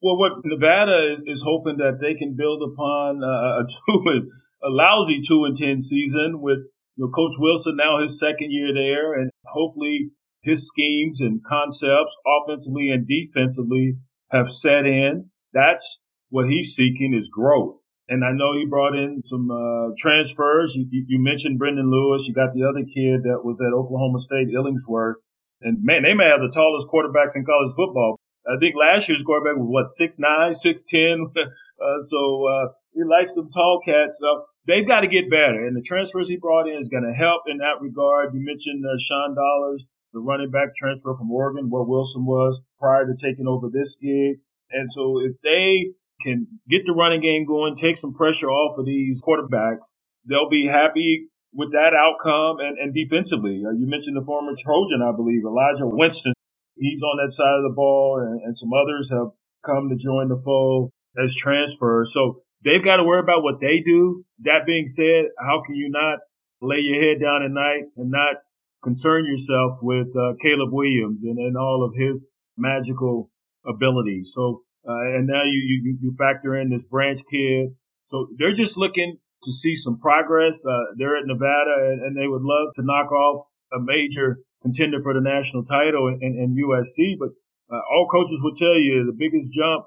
Well, 0.01 0.17
what 0.17 0.33
Nevada 0.43 1.13
is, 1.13 1.21
is 1.25 1.43
hoping 1.43 1.77
that 1.77 1.99
they 2.01 2.15
can 2.15 2.35
build 2.35 2.61
upon 2.61 3.23
uh, 3.23 3.63
a 3.63 3.67
two, 3.69 4.29
a 4.61 4.69
lousy 4.69 5.21
two 5.21 5.45
and 5.45 5.55
ten 5.55 5.79
season 5.79 6.41
with 6.41 6.59
you 6.95 7.05
know, 7.05 7.09
Coach 7.09 7.35
Wilson 7.39 7.77
now 7.77 7.99
his 7.99 8.19
second 8.19 8.51
year 8.51 8.73
there, 8.73 9.13
and 9.13 9.31
hopefully 9.45 10.11
his 10.43 10.67
schemes 10.67 11.21
and 11.21 11.43
concepts, 11.43 12.15
offensively 12.25 12.89
and 12.89 13.07
defensively, 13.07 13.95
have 14.29 14.51
set 14.51 14.85
in. 14.85 15.29
That's 15.53 16.01
what 16.29 16.49
he's 16.49 16.75
seeking 16.75 17.13
is 17.13 17.29
growth. 17.29 17.77
And 18.09 18.23
I 18.25 18.31
know 18.31 18.53
he 18.53 18.65
brought 18.65 18.95
in 18.95 19.21
some 19.23 19.49
uh, 19.49 19.95
transfers. 19.97 20.75
You, 20.75 21.05
you, 21.07 21.19
mentioned 21.19 21.57
Brendan 21.57 21.89
Lewis. 21.89 22.27
You 22.27 22.33
got 22.33 22.51
the 22.51 22.67
other 22.67 22.83
kid 22.83 23.23
that 23.23 23.45
was 23.45 23.61
at 23.61 23.73
Oklahoma 23.73 24.19
State, 24.19 24.49
Illingworth. 24.53 25.17
And 25.61 25.77
man, 25.81 26.03
they 26.03 26.13
may 26.13 26.25
have 26.25 26.41
the 26.41 26.51
tallest 26.53 26.87
quarterbacks 26.87 27.37
in 27.37 27.45
college 27.45 27.71
football. 27.75 28.19
I 28.45 28.59
think 28.59 28.75
last 28.75 29.07
year's 29.07 29.23
quarterback 29.23 29.55
was 29.55 29.69
what 29.69 29.87
six 29.87 30.19
nine, 30.19 30.53
six 30.53 30.83
ten. 30.83 31.31
uh, 31.37 31.99
so 32.01 32.45
uh, 32.49 32.67
he 32.93 33.03
likes 33.07 33.35
some 33.35 33.49
tall 33.49 33.79
cats. 33.85 34.17
So 34.19 34.43
they've 34.67 34.85
got 34.85 35.01
to 35.01 35.07
get 35.07 35.31
better, 35.31 35.65
and 35.65 35.77
the 35.77 35.81
transfers 35.81 36.27
he 36.27 36.35
brought 36.35 36.67
in 36.67 36.77
is 36.77 36.89
going 36.89 37.07
to 37.07 37.15
help 37.15 37.43
in 37.47 37.59
that 37.59 37.79
regard. 37.79 38.33
You 38.33 38.43
mentioned 38.43 38.83
uh, 38.83 38.99
Sean 38.99 39.33
Dollars 39.33 39.87
the 40.13 40.19
running 40.19 40.51
back 40.51 40.75
transfer 40.75 41.15
from 41.17 41.31
Oregon, 41.31 41.69
where 41.69 41.83
Wilson 41.83 42.25
was 42.25 42.61
prior 42.79 43.05
to 43.05 43.15
taking 43.19 43.47
over 43.47 43.69
this 43.71 43.95
gig. 43.95 44.37
And 44.71 44.91
so 44.91 45.19
if 45.19 45.33
they 45.41 45.91
can 46.21 46.47
get 46.69 46.85
the 46.85 46.93
running 46.93 47.21
game 47.21 47.45
going, 47.45 47.75
take 47.75 47.97
some 47.97 48.13
pressure 48.13 48.49
off 48.49 48.77
of 48.77 48.85
these 48.85 49.21
quarterbacks, 49.21 49.93
they'll 50.29 50.49
be 50.49 50.65
happy 50.65 51.27
with 51.53 51.73
that 51.73 51.93
outcome. 51.93 52.59
And, 52.59 52.77
and 52.77 52.93
defensively, 52.93 53.63
uh, 53.65 53.71
you 53.71 53.87
mentioned 53.87 54.15
the 54.15 54.25
former 54.25 54.53
Trojan, 54.57 55.01
I 55.01 55.15
believe, 55.15 55.43
Elijah 55.43 55.87
Winston. 55.87 56.33
He's 56.75 57.01
on 57.01 57.23
that 57.23 57.31
side 57.31 57.57
of 57.57 57.63
the 57.63 57.75
ball, 57.75 58.19
and, 58.25 58.41
and 58.41 58.57
some 58.57 58.71
others 58.73 59.09
have 59.11 59.27
come 59.65 59.89
to 59.89 59.95
join 59.95 60.29
the 60.29 60.41
fold 60.43 60.91
as 61.21 61.35
transfers. 61.35 62.11
So 62.13 62.41
they've 62.63 62.83
got 62.83 62.97
to 62.97 63.03
worry 63.03 63.19
about 63.19 63.43
what 63.43 63.59
they 63.59 63.81
do. 63.85 64.25
That 64.41 64.65
being 64.65 64.87
said, 64.87 65.25
how 65.37 65.61
can 65.65 65.75
you 65.75 65.89
not 65.89 66.19
lay 66.61 66.79
your 66.79 67.01
head 67.01 67.21
down 67.21 67.43
at 67.43 67.51
night 67.51 67.83
and 67.97 68.09
not 68.09 68.37
concern 68.83 69.25
yourself 69.25 69.79
with 69.81 70.07
uh, 70.15 70.33
Caleb 70.41 70.69
Williams 70.71 71.23
and, 71.23 71.37
and 71.37 71.57
all 71.57 71.83
of 71.83 71.93
his 71.95 72.27
magical 72.57 73.31
abilities. 73.65 74.33
So, 74.33 74.63
uh, 74.87 75.15
and 75.15 75.27
now 75.27 75.43
you, 75.43 75.81
you, 75.83 75.97
you 76.01 76.15
factor 76.17 76.55
in 76.55 76.69
this 76.69 76.85
branch 76.85 77.21
kid. 77.29 77.69
So 78.03 78.27
they're 78.37 78.53
just 78.53 78.77
looking 78.77 79.17
to 79.43 79.51
see 79.51 79.75
some 79.75 79.99
progress. 79.99 80.65
Uh, 80.65 80.93
they're 80.97 81.17
at 81.17 81.25
Nevada 81.25 81.75
and, 81.79 82.01
and, 82.01 82.17
they 82.17 82.27
would 82.27 82.43
love 82.43 82.73
to 82.75 82.83
knock 82.83 83.11
off 83.11 83.45
a 83.73 83.79
major 83.79 84.39
contender 84.61 85.01
for 85.01 85.13
the 85.13 85.21
national 85.21 85.63
title 85.63 86.07
in 86.07 86.55
USC. 86.55 87.15
But 87.17 87.29
uh, 87.73 87.79
all 87.79 88.07
coaches 88.11 88.41
will 88.43 88.55
tell 88.55 88.75
you 88.75 89.05
the 89.05 89.17
biggest 89.17 89.53
jump 89.53 89.85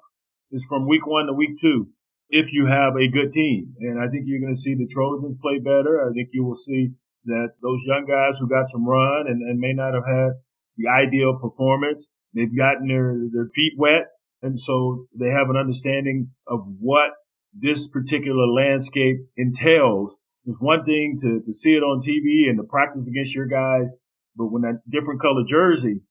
is 0.51 0.67
from 0.69 0.89
week 0.89 1.07
one 1.07 1.27
to 1.27 1.33
week 1.33 1.57
two 1.61 1.89
if 2.29 2.53
you 2.53 2.67
have 2.67 2.97
a 2.97 3.09
good 3.09 3.31
team. 3.31 3.75
And 3.81 4.01
I 4.01 4.09
think 4.09 4.25
you're 4.27 4.41
going 4.41 4.55
to 4.55 4.61
see 4.61 4.75
the 4.75 4.89
Trojans 4.91 5.37
play 5.41 5.59
better. 5.59 6.09
I 6.09 6.13
think 6.13 6.31
you 6.33 6.45
will 6.45 6.55
see 6.55 6.91
that 7.27 7.51
those 7.63 7.85
young 7.87 8.07
guys 8.07 8.39
who 8.39 8.49
got 8.49 8.69
some 8.69 8.87
run 8.87 9.27
and, 9.27 9.43
and 9.43 9.59
may 9.59 9.73
not 9.73 9.95
have 9.95 10.07
had 10.07 10.33
the 10.77 10.89
ideal 10.89 11.39
performance, 11.39 12.09
they've 12.35 12.57
gotten 12.57 12.89
their, 12.89 13.17
their 13.33 13.49
feet 13.55 13.75
wet. 13.77 14.07
And 14.43 14.59
so 14.59 15.07
they 15.19 15.29
have 15.29 15.51
an 15.51 15.57
understanding 15.57 16.31
of 16.47 16.61
what 16.81 17.11
this 17.53 17.89
particular 17.89 18.47
landscape 18.47 19.17
entails. 19.37 20.19
It's 20.45 20.61
one 20.61 20.85
thing 20.85 21.17
to, 21.21 21.41
to 21.45 21.53
see 21.53 21.75
it 21.75 21.83
on 21.83 22.01
TV 22.01 22.49
and 22.49 22.59
to 22.59 22.65
practice 22.65 23.09
against 23.09 23.35
your 23.35 23.47
guys, 23.47 23.97
but 24.37 24.47
when 24.47 24.63
that 24.63 24.83
different 24.89 25.21
color 25.21 25.43
jersey 25.47 26.03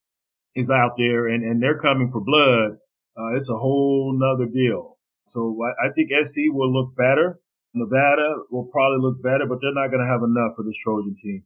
is 0.54 0.70
out 0.70 0.92
there 0.98 1.28
and, 1.28 1.44
and 1.44 1.62
they're 1.62 1.78
coming 1.78 2.10
for 2.10 2.20
blood, 2.20 2.72
uh, 3.18 3.36
it's 3.36 3.48
a 3.48 3.56
whole 3.56 4.12
nother 4.18 4.50
deal. 4.50 4.98
So 5.24 5.58
I, 5.64 5.88
I 5.88 5.92
think 5.92 6.10
SC 6.24 6.40
will 6.48 6.72
look 6.72 6.96
better. 6.96 7.38
Nevada 7.76 8.34
will 8.50 8.66
probably 8.72 8.98
look 9.00 9.22
better, 9.22 9.46
but 9.48 9.58
they're 9.60 9.74
not 9.74 9.90
going 9.90 10.04
to 10.04 10.10
have 10.10 10.22
enough 10.22 10.56
for 10.56 10.64
this 10.64 10.76
Trojan 10.82 11.14
team. 11.14 11.44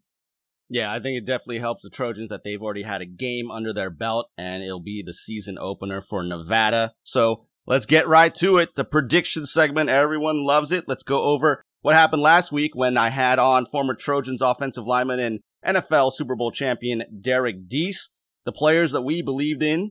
Yeah, 0.68 0.92
I 0.92 1.00
think 1.00 1.18
it 1.18 1.26
definitely 1.26 1.58
helps 1.58 1.82
the 1.82 1.90
Trojans 1.90 2.28
that 2.28 2.44
they've 2.44 2.62
already 2.62 2.84
had 2.84 3.02
a 3.02 3.06
game 3.06 3.50
under 3.50 3.72
their 3.72 3.90
belt 3.90 4.30
and 4.38 4.62
it'll 4.62 4.80
be 4.80 5.02
the 5.02 5.12
season 5.12 5.58
opener 5.58 6.00
for 6.00 6.22
Nevada. 6.22 6.92
So 7.02 7.46
let's 7.66 7.86
get 7.86 8.06
right 8.06 8.32
to 8.36 8.58
it. 8.58 8.76
The 8.76 8.84
prediction 8.84 9.46
segment, 9.46 9.90
everyone 9.90 10.44
loves 10.44 10.70
it. 10.70 10.84
Let's 10.86 11.02
go 11.02 11.24
over 11.24 11.64
what 11.82 11.96
happened 11.96 12.22
last 12.22 12.52
week 12.52 12.76
when 12.76 12.96
I 12.96 13.08
had 13.08 13.40
on 13.40 13.66
former 13.66 13.94
Trojans 13.94 14.40
offensive 14.40 14.86
lineman 14.86 15.18
and 15.18 15.40
NFL 15.66 16.12
Super 16.12 16.36
Bowl 16.36 16.52
champion 16.52 17.02
Derek 17.20 17.68
Deese, 17.68 18.10
the 18.44 18.52
players 18.52 18.92
that 18.92 19.02
we 19.02 19.22
believed 19.22 19.64
in. 19.64 19.90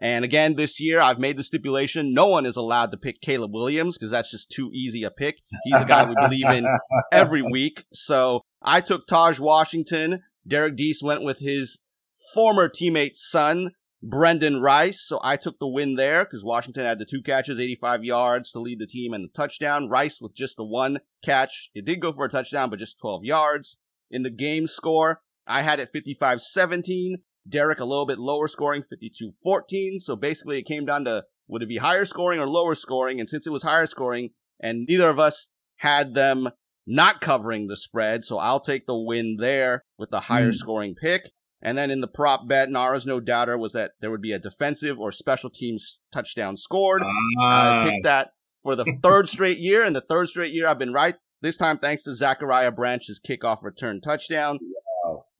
And 0.00 0.24
again, 0.24 0.54
this 0.54 0.80
year 0.80 1.00
I've 1.00 1.18
made 1.18 1.36
the 1.36 1.42
stipulation 1.42 2.14
no 2.14 2.26
one 2.26 2.46
is 2.46 2.56
allowed 2.56 2.90
to 2.92 2.96
pick 2.96 3.20
Caleb 3.20 3.52
Williams 3.52 3.98
because 3.98 4.10
that's 4.10 4.30
just 4.30 4.50
too 4.50 4.70
easy 4.72 5.02
a 5.02 5.10
pick. 5.10 5.40
He's 5.64 5.80
a 5.80 5.84
guy 5.84 6.04
we 6.04 6.14
believe 6.20 6.46
in 6.46 6.66
every 7.10 7.42
week. 7.50 7.84
So 7.92 8.42
I 8.62 8.80
took 8.80 9.06
Taj 9.06 9.40
Washington. 9.40 10.22
Derek 10.46 10.76
Deese 10.76 11.02
went 11.02 11.24
with 11.24 11.40
his 11.40 11.82
former 12.32 12.68
teammate's 12.68 13.28
son, 13.28 13.72
Brendan 14.02 14.60
Rice. 14.60 15.04
So 15.04 15.18
I 15.22 15.36
took 15.36 15.58
the 15.58 15.66
win 15.66 15.96
there 15.96 16.24
because 16.24 16.44
Washington 16.44 16.86
had 16.86 16.98
the 16.98 17.04
two 17.04 17.22
catches, 17.22 17.58
85 17.58 18.04
yards 18.04 18.52
to 18.52 18.60
lead 18.60 18.78
the 18.78 18.86
team 18.86 19.12
and 19.12 19.24
the 19.24 19.32
touchdown. 19.32 19.88
Rice 19.88 20.20
with 20.20 20.34
just 20.34 20.56
the 20.56 20.64
one 20.64 21.00
catch. 21.24 21.70
It 21.74 21.84
did 21.84 22.00
go 22.00 22.12
for 22.12 22.24
a 22.24 22.30
touchdown, 22.30 22.70
but 22.70 22.78
just 22.78 23.00
12 23.00 23.24
yards. 23.24 23.78
In 24.10 24.22
the 24.22 24.30
game 24.30 24.66
score, 24.66 25.20
I 25.46 25.62
had 25.62 25.80
it 25.80 25.90
55 25.92 26.40
17. 26.40 27.18
Derek 27.48 27.80
a 27.80 27.84
little 27.84 28.06
bit 28.06 28.18
lower 28.18 28.48
scoring, 28.48 28.82
52 28.82 29.32
14. 29.42 30.00
So 30.00 30.16
basically, 30.16 30.58
it 30.58 30.66
came 30.66 30.84
down 30.84 31.04
to 31.04 31.24
would 31.46 31.62
it 31.62 31.68
be 31.68 31.78
higher 31.78 32.04
scoring 32.04 32.38
or 32.38 32.46
lower 32.46 32.74
scoring? 32.74 33.20
And 33.20 33.28
since 33.28 33.46
it 33.46 33.52
was 33.52 33.62
higher 33.62 33.86
scoring, 33.86 34.30
and 34.60 34.86
neither 34.88 35.08
of 35.08 35.18
us 35.18 35.48
had 35.76 36.14
them 36.14 36.50
not 36.86 37.20
covering 37.20 37.66
the 37.66 37.76
spread. 37.76 38.24
So 38.24 38.38
I'll 38.38 38.60
take 38.60 38.86
the 38.86 38.96
win 38.96 39.36
there 39.38 39.84
with 39.98 40.10
the 40.10 40.20
higher 40.20 40.50
mm. 40.50 40.54
scoring 40.54 40.94
pick. 41.00 41.30
And 41.60 41.76
then 41.76 41.90
in 41.90 42.00
the 42.00 42.08
prop 42.08 42.48
bet, 42.48 42.70
Nara's 42.70 43.06
no 43.06 43.20
doubter 43.20 43.58
was 43.58 43.72
that 43.72 43.92
there 44.00 44.10
would 44.10 44.22
be 44.22 44.32
a 44.32 44.38
defensive 44.38 44.98
or 44.98 45.12
special 45.12 45.50
teams 45.50 46.00
touchdown 46.12 46.56
scored. 46.56 47.02
Uh. 47.02 47.44
I 47.44 47.90
picked 47.90 48.04
that 48.04 48.30
for 48.62 48.74
the 48.74 48.86
third 49.02 49.28
straight 49.28 49.58
year. 49.58 49.84
And 49.84 49.94
the 49.94 50.00
third 50.00 50.28
straight 50.28 50.52
year, 50.52 50.66
I've 50.66 50.78
been 50.78 50.92
right. 50.92 51.16
This 51.40 51.56
time, 51.56 51.78
thanks 51.78 52.04
to 52.04 52.14
Zachariah 52.14 52.72
Branch's 52.72 53.20
kickoff 53.20 53.62
return 53.62 54.00
touchdown. 54.00 54.58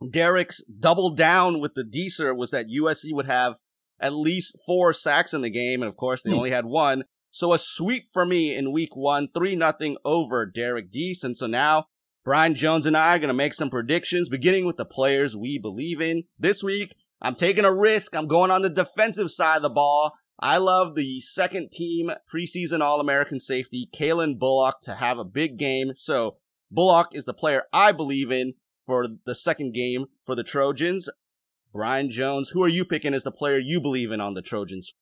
Derek's 0.07 0.63
double 0.65 1.11
down 1.11 1.61
with 1.61 1.75
the 1.75 1.85
Deeser 1.85 2.35
was 2.35 2.51
that 2.51 2.69
USC 2.69 3.13
would 3.13 3.27
have 3.27 3.57
at 4.01 4.15
least 4.15 4.59
four 4.65 4.93
sacks 4.93 5.35
in 5.35 5.41
the 5.41 5.51
game. 5.51 5.83
And 5.83 5.89
of 5.89 5.97
course, 5.97 6.23
they 6.23 6.31
mm. 6.31 6.37
only 6.37 6.51
had 6.51 6.67
one. 6.67 7.05
So 7.31 7.53
a 7.53 7.59
sweep 7.59 8.05
for 8.13 8.25
me 8.25 8.55
in 8.55 8.73
week 8.73 8.97
one, 8.97 9.29
3 9.35 9.57
nothing 9.57 9.97
over 10.05 10.47
Derek 10.47 10.91
Deese. 10.91 11.25
And 11.25 11.37
so 11.37 11.47
now 11.47 11.87
Brian 12.25 12.55
Jones 12.55 12.87
and 12.87 12.97
I 12.97 13.17
are 13.17 13.19
going 13.19 13.29
to 13.29 13.35
make 13.35 13.55
some 13.55 13.71
predictions, 13.71 14.29
beginning 14.29 14.67
with 14.67 14.77
the 14.77 14.85
players 14.85 15.37
we 15.37 15.59
believe 15.59 16.01
in. 16.01 16.25
This 16.39 16.63
week, 16.63 16.95
I'm 17.21 17.35
taking 17.35 17.65
a 17.65 17.75
risk. 17.75 18.15
I'm 18.15 18.29
going 18.29 18.51
on 18.51 18.63
the 18.63 18.71
defensive 18.71 19.31
side 19.31 19.57
of 19.57 19.63
the 19.63 19.69
ball. 19.69 20.13
I 20.41 20.59
love 20.59 20.95
the 20.95 21.21
second 21.21 21.73
team 21.73 22.11
preseason 22.33 22.81
All 22.81 23.01
American 23.01 23.41
safety, 23.41 23.89
Calen 23.93 24.39
Bullock, 24.39 24.81
to 24.83 24.95
have 24.95 25.19
a 25.19 25.25
big 25.25 25.59
game. 25.59 25.93
So 25.97 26.37
Bullock 26.71 27.09
is 27.13 27.25
the 27.25 27.35
player 27.35 27.65
I 27.73 27.93
believe 27.93 28.31
in 28.31 28.55
for 28.89 29.07
the 29.27 29.35
second 29.35 29.75
game 29.75 30.07
for 30.25 30.35
the 30.35 30.43
Trojans. 30.43 31.11
Brian 31.75 32.11
Jones, 32.11 32.49
who 32.49 32.63
are 32.63 32.69
you 32.69 32.87
picking 32.87 33.13
as 33.13 33.23
the 33.23 33.31
player 33.31 33.59
you 33.59 33.83
believe 33.83 34.11
in 34.11 34.19
on 34.19 34.33
the 34.33 34.41
Trojans? 34.41 34.95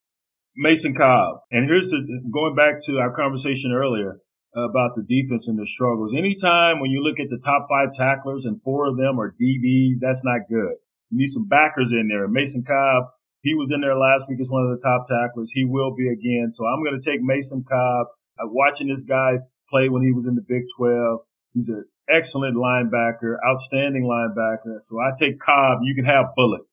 Mason 0.56 0.92
Cobb. 0.92 1.36
And 1.52 1.70
here's 1.70 1.90
the 1.90 2.02
going 2.32 2.56
back 2.56 2.82
to 2.86 2.98
our 2.98 3.14
conversation 3.14 3.70
earlier 3.70 4.18
about 4.56 4.96
the 4.96 5.04
defense 5.04 5.46
and 5.46 5.56
the 5.56 5.64
struggles. 5.64 6.14
Anytime 6.14 6.80
when 6.80 6.90
you 6.90 7.00
look 7.00 7.20
at 7.20 7.30
the 7.30 7.38
top 7.38 7.68
five 7.70 7.94
tacklers 7.94 8.44
and 8.44 8.60
four 8.62 8.88
of 8.88 8.96
them 8.96 9.20
are 9.20 9.36
DBs, 9.40 10.00
that's 10.00 10.24
not 10.24 10.48
good. 10.48 10.74
You 11.10 11.18
need 11.18 11.28
some 11.28 11.46
backers 11.46 11.92
in 11.92 12.08
there. 12.08 12.26
Mason 12.26 12.64
Cobb, 12.66 13.04
he 13.42 13.54
was 13.54 13.70
in 13.70 13.80
there 13.80 13.96
last 13.96 14.28
week 14.28 14.40
as 14.40 14.50
one 14.50 14.64
of 14.64 14.70
the 14.70 14.82
top 14.82 15.06
tacklers. 15.06 15.52
He 15.52 15.64
will 15.64 15.94
be 15.94 16.08
again. 16.08 16.50
So 16.52 16.66
I'm 16.66 16.82
going 16.82 16.98
to 16.98 17.10
take 17.10 17.22
Mason 17.22 17.62
Cobb. 17.62 18.08
I'm 18.40 18.52
watching 18.52 18.88
this 18.88 19.04
guy 19.04 19.34
play 19.70 19.88
when 19.88 20.02
he 20.02 20.10
was 20.10 20.26
in 20.26 20.34
the 20.34 20.44
Big 20.48 20.64
12. 20.76 21.20
He's 21.56 21.70
an 21.70 21.86
excellent 22.06 22.54
linebacker, 22.54 23.36
outstanding 23.48 24.04
linebacker. 24.04 24.76
So 24.82 25.00
I 25.00 25.12
take 25.18 25.40
Cobb. 25.40 25.78
You 25.82 25.94
can 25.94 26.04
have 26.04 26.26
Bullock. 26.36 26.66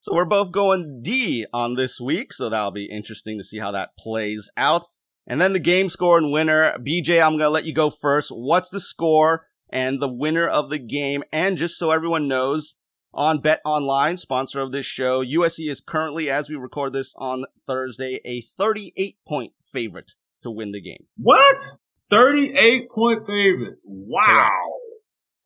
So 0.00 0.12
we're 0.12 0.24
both 0.24 0.50
going 0.50 1.02
D 1.02 1.46
on 1.52 1.76
this 1.76 2.00
week, 2.00 2.32
so 2.32 2.48
that'll 2.48 2.72
be 2.72 2.86
interesting 2.86 3.38
to 3.38 3.44
see 3.44 3.58
how 3.58 3.70
that 3.70 3.96
plays 3.96 4.50
out. 4.56 4.86
And 5.28 5.40
then 5.40 5.52
the 5.52 5.60
game 5.60 5.88
score 5.88 6.18
and 6.18 6.32
winner. 6.32 6.76
BJ, 6.78 7.22
I'm 7.24 7.34
going 7.34 7.40
to 7.40 7.48
let 7.48 7.64
you 7.64 7.72
go 7.72 7.90
first. 7.90 8.30
What's 8.30 8.70
the 8.70 8.80
score 8.80 9.46
and 9.70 10.02
the 10.02 10.12
winner 10.12 10.48
of 10.48 10.68
the 10.68 10.80
game? 10.80 11.22
And 11.32 11.56
just 11.56 11.78
so 11.78 11.92
everyone 11.92 12.26
knows, 12.26 12.74
on 13.14 13.38
Bet 13.38 13.60
Online, 13.64 14.16
sponsor 14.16 14.60
of 14.60 14.72
this 14.72 14.86
show, 14.86 15.24
USC 15.24 15.70
is 15.70 15.80
currently, 15.80 16.28
as 16.28 16.50
we 16.50 16.56
record 16.56 16.92
this 16.92 17.14
on 17.16 17.44
Thursday, 17.64 18.20
a 18.24 18.40
38 18.40 19.16
point 19.28 19.52
favorite 19.62 20.12
to 20.42 20.50
win 20.50 20.72
the 20.72 20.80
game. 20.80 21.06
What? 21.16 21.78
38 22.10 22.90
point 22.90 23.26
favorite. 23.26 23.78
Wow. 23.84 24.48
Correct. 24.48 24.62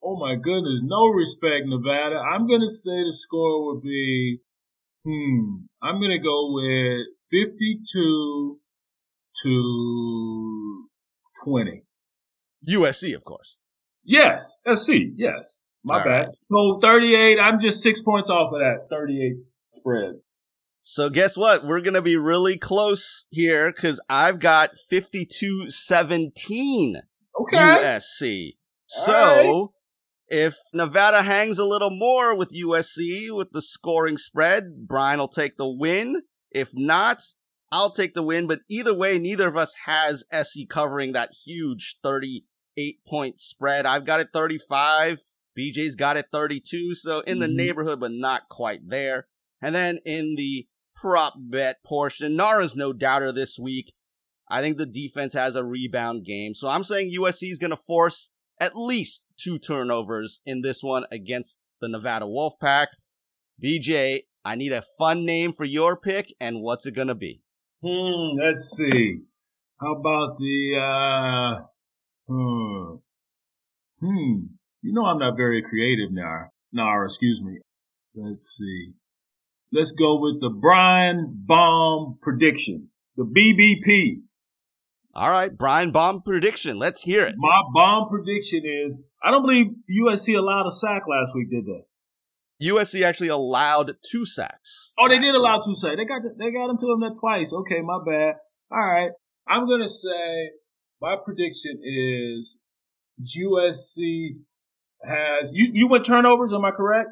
Oh 0.03 0.17
my 0.17 0.35
goodness. 0.35 0.81
No 0.83 1.07
respect, 1.07 1.65
Nevada. 1.65 2.17
I'm 2.17 2.47
going 2.47 2.61
to 2.61 2.71
say 2.71 3.03
the 3.03 3.15
score 3.17 3.73
would 3.73 3.81
be, 3.81 4.39
hmm, 5.05 5.63
I'm 5.81 5.99
going 5.99 6.11
to 6.11 6.19
go 6.19 6.53
with 6.53 7.07
52 7.31 8.59
to 9.43 10.85
20. 11.45 11.83
USC, 12.69 13.15
of 13.15 13.23
course. 13.23 13.61
Yes. 14.03 14.57
SC. 14.65 14.91
Yes. 15.15 15.61
My 15.83 15.99
All 15.99 16.03
bad. 16.03 16.25
Right. 16.27 16.35
So 16.51 16.79
38. 16.81 17.39
I'm 17.39 17.59
just 17.59 17.81
six 17.81 18.01
points 18.01 18.29
off 18.29 18.53
of 18.53 18.59
that 18.59 18.87
38 18.89 19.33
spread. 19.71 20.15
So 20.85 21.09
guess 21.09 21.37
what? 21.37 21.65
We're 21.65 21.79
going 21.79 21.93
to 21.93 22.01
be 22.01 22.17
really 22.17 22.57
close 22.57 23.25
here 23.31 23.71
because 23.71 24.01
I've 24.09 24.39
got 24.39 24.71
52 24.89 25.69
17 25.69 27.01
okay. 27.39 27.57
USC. 27.57 28.57
so 28.85 29.71
if 30.27 30.57
Nevada 30.73 31.23
hangs 31.23 31.57
a 31.57 31.63
little 31.63 31.89
more 31.89 32.35
with 32.35 32.53
USC 32.53 33.33
with 33.33 33.53
the 33.53 33.61
scoring 33.61 34.17
spread, 34.17 34.85
Brian 34.85 35.19
will 35.19 35.29
take 35.29 35.55
the 35.55 35.69
win. 35.69 36.23
If 36.51 36.71
not, 36.73 37.23
I'll 37.71 37.91
take 37.91 38.13
the 38.13 38.21
win. 38.21 38.45
But 38.45 38.59
either 38.69 38.93
way, 38.93 39.17
neither 39.17 39.47
of 39.47 39.55
us 39.55 39.73
has 39.85 40.25
SC 40.33 40.67
covering 40.69 41.13
that 41.13 41.29
huge 41.45 41.99
38 42.03 42.97
point 43.07 43.39
spread. 43.39 43.85
I've 43.85 44.05
got 44.05 44.19
it 44.19 44.33
35. 44.33 45.23
BJ's 45.57 45.95
got 45.95 46.17
it 46.17 46.25
32. 46.29 46.93
So 46.93 47.21
in 47.21 47.39
the 47.39 47.45
mm-hmm. 47.45 47.55
neighborhood, 47.55 48.01
but 48.01 48.11
not 48.11 48.49
quite 48.49 48.81
there. 48.89 49.27
And 49.61 49.73
then 49.73 49.99
in 50.05 50.35
the 50.35 50.67
prop 50.95 51.33
bet 51.37 51.83
portion, 51.83 52.35
Nara's 52.35 52.75
no 52.75 52.93
doubter 52.93 53.31
this 53.31 53.57
week. 53.59 53.93
I 54.49 54.61
think 54.61 54.77
the 54.77 54.85
defense 54.85 55.33
has 55.33 55.55
a 55.55 55.63
rebound 55.63 56.25
game. 56.25 56.53
So 56.53 56.67
I'm 56.67 56.83
saying 56.83 57.15
USC 57.17 57.51
is 57.51 57.59
going 57.59 57.71
to 57.71 57.77
force 57.77 58.29
at 58.59 58.77
least 58.77 59.25
two 59.37 59.57
turnovers 59.57 60.41
in 60.45 60.61
this 60.61 60.83
one 60.83 61.05
against 61.11 61.59
the 61.81 61.89
Nevada 61.89 62.25
Wolfpack. 62.25 62.87
BJ, 63.61 64.23
I 64.45 64.55
need 64.55 64.71
a 64.71 64.83
fun 64.97 65.25
name 65.25 65.53
for 65.53 65.65
your 65.65 65.95
pick, 65.95 66.33
and 66.39 66.61
what's 66.61 66.85
it 66.85 66.95
gonna 66.95 67.15
be? 67.15 67.41
Hmm, 67.81 68.39
let's 68.39 68.75
see. 68.75 69.21
How 69.79 69.95
about 69.95 70.37
the 70.37 70.75
uh 70.77 71.63
hmm. 72.27 72.95
Hmm. 73.99 74.45
You 74.81 74.93
know 74.93 75.05
I'm 75.05 75.19
not 75.19 75.37
very 75.37 75.61
creative 75.61 76.11
now. 76.11 76.49
Nara, 76.71 77.05
excuse 77.07 77.41
me. 77.41 77.59
Let's 78.15 78.45
see. 78.57 78.93
Let's 79.73 79.91
go 79.91 80.19
with 80.19 80.39
the 80.39 80.49
Brian 80.49 81.33
Bomb 81.47 82.19
prediction. 82.21 82.89
The 83.17 83.23
BBP. 83.23 84.21
All 85.15 85.31
right, 85.31 85.55
Brian 85.55 85.91
Bomb 85.91 86.21
prediction. 86.21 86.77
Let's 86.77 87.01
hear 87.01 87.25
it. 87.25 87.33
My 87.37 87.61
bomb 87.73 88.07
prediction 88.07 88.61
is 88.65 88.99
I 89.23 89.31
don't 89.31 89.41
believe 89.41 89.67
USC 89.89 90.37
allowed 90.37 90.67
a 90.67 90.71
sack 90.71 91.03
last 91.07 91.35
week, 91.35 91.49
did 91.49 91.65
they? 91.65 92.67
USC 92.67 93.03
actually 93.03 93.29
allowed 93.29 93.95
two 94.11 94.25
sacks. 94.25 94.93
Oh, 94.99 95.07
they 95.09 95.17
did 95.17 95.33
allow 95.33 95.61
two 95.61 95.75
sacks. 95.75 95.95
They 95.97 96.05
got 96.05 96.21
they 96.37 96.51
got 96.51 96.67
them 96.67 96.77
to 96.77 96.85
them 96.85 97.01
that 97.01 97.17
twice. 97.19 97.51
Okay, 97.51 97.81
my 97.81 97.97
bad. 98.05 98.35
All 98.71 98.77
right, 98.77 99.09
I'm 99.47 99.67
gonna 99.67 99.89
say 99.89 100.51
my 101.01 101.15
prediction 101.23 101.79
is 101.83 102.57
USC 103.37 104.37
has 105.03 105.51
you 105.51 105.71
you 105.73 105.87
went 105.87 106.05
turnovers. 106.05 106.53
Am 106.53 106.63
I 106.63 106.71
correct? 106.71 107.09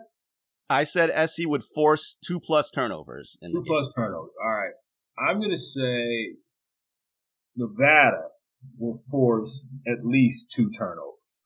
I 0.72 0.86
said 0.86 1.30
SC 1.30 1.42
would 1.46 1.64
force 1.64 2.18
two 2.26 2.40
plus 2.40 2.72
turnovers. 2.72 3.38
two 3.44 3.64
plus 3.68 3.90
turnovers. 3.94 4.32
All 4.42 4.50
right. 4.50 4.72
I'm 5.20 5.42
gonna 5.42 5.58
say 5.58 6.36
Nevada 7.58 8.22
will 8.80 9.02
force 9.10 9.66
at 9.86 10.06
least 10.06 10.52
two 10.52 10.70
turnovers. 10.72 11.44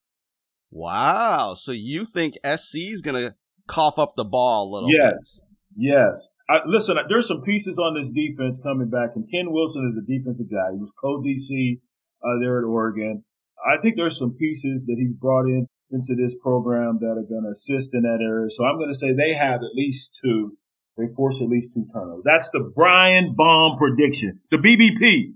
Wow. 0.70 1.56
So 1.56 1.72
you 1.72 2.06
think 2.06 2.36
SC 2.46 2.76
is 2.76 3.02
going 3.02 3.16
to 3.16 3.36
cough 3.68 3.98
up 3.98 4.16
the 4.16 4.26
ball 4.26 4.70
a 4.70 4.72
little 4.74 4.92
yes. 4.92 5.40
Bit. 5.40 5.88
Yes. 5.90 6.28
I, 6.50 6.60
listen, 6.66 6.98
there's 7.10 7.28
some 7.28 7.42
pieces 7.42 7.80
on 7.80 7.96
this 7.96 8.12
defense 8.12 8.60
coming 8.62 8.90
back, 8.90 9.12
and 9.16 9.26
Ken 9.32 9.52
Wilson 9.52 9.88
is 9.88 9.98
a 9.98 10.06
defensive 10.06 10.52
guy. 10.52 10.74
He 10.74 10.80
was 10.80 10.94
co-DC 11.02 11.80
uh, 12.24 12.40
there 12.40 12.60
at 12.60 12.66
Oregon. 12.66 13.24
I 13.66 13.82
think 13.82 13.96
there's 13.96 14.18
some 14.18 14.36
pieces 14.36 14.86
that 14.86 14.98
he's 15.00 15.16
brought 15.16 15.46
in 15.46 15.68
into 15.92 16.16
this 16.16 16.36
program 16.36 17.00
that 17.02 17.12
are 17.12 17.28
going 17.28 17.44
to 17.44 17.52
assist 17.52 17.94
in 17.94 18.02
that 18.04 18.20
area. 18.22 18.50
So 18.50 18.66
I'm 18.66 18.78
going 18.78 18.90
to 18.90 18.96
say 18.96 19.14
they 19.14 19.34
have 19.34 19.58
at 19.58 19.76
least 19.76 20.20
two. 20.22 20.58
They 20.98 21.06
force 21.16 21.42
at 21.42 21.50
least 21.50 21.74
two 21.74 21.86
turnovers. 21.92 22.24
That's 22.26 22.50
the 22.50 22.72
Brian 22.76 23.36
Bomb 23.36 23.78
prediction, 23.78 24.40
the 24.50 24.58
BBP. 24.58 25.34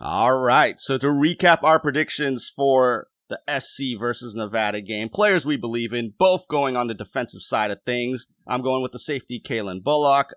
All 0.00 0.38
right. 0.38 0.78
So 0.78 0.98
to 0.98 1.06
recap 1.06 1.62
our 1.62 1.80
predictions 1.80 2.50
for 2.54 3.08
the 3.28 3.40
SC 3.48 3.98
versus 3.98 4.34
Nevada 4.34 4.80
game, 4.80 5.08
players 5.08 5.46
we 5.46 5.56
believe 5.56 5.92
in, 5.92 6.14
both 6.18 6.48
going 6.48 6.76
on 6.76 6.86
the 6.86 6.94
defensive 6.94 7.42
side 7.42 7.70
of 7.70 7.82
things. 7.84 8.26
I'm 8.46 8.62
going 8.62 8.82
with 8.82 8.92
the 8.92 8.98
safety, 8.98 9.40
Calen 9.44 9.82
Bullock. 9.82 10.34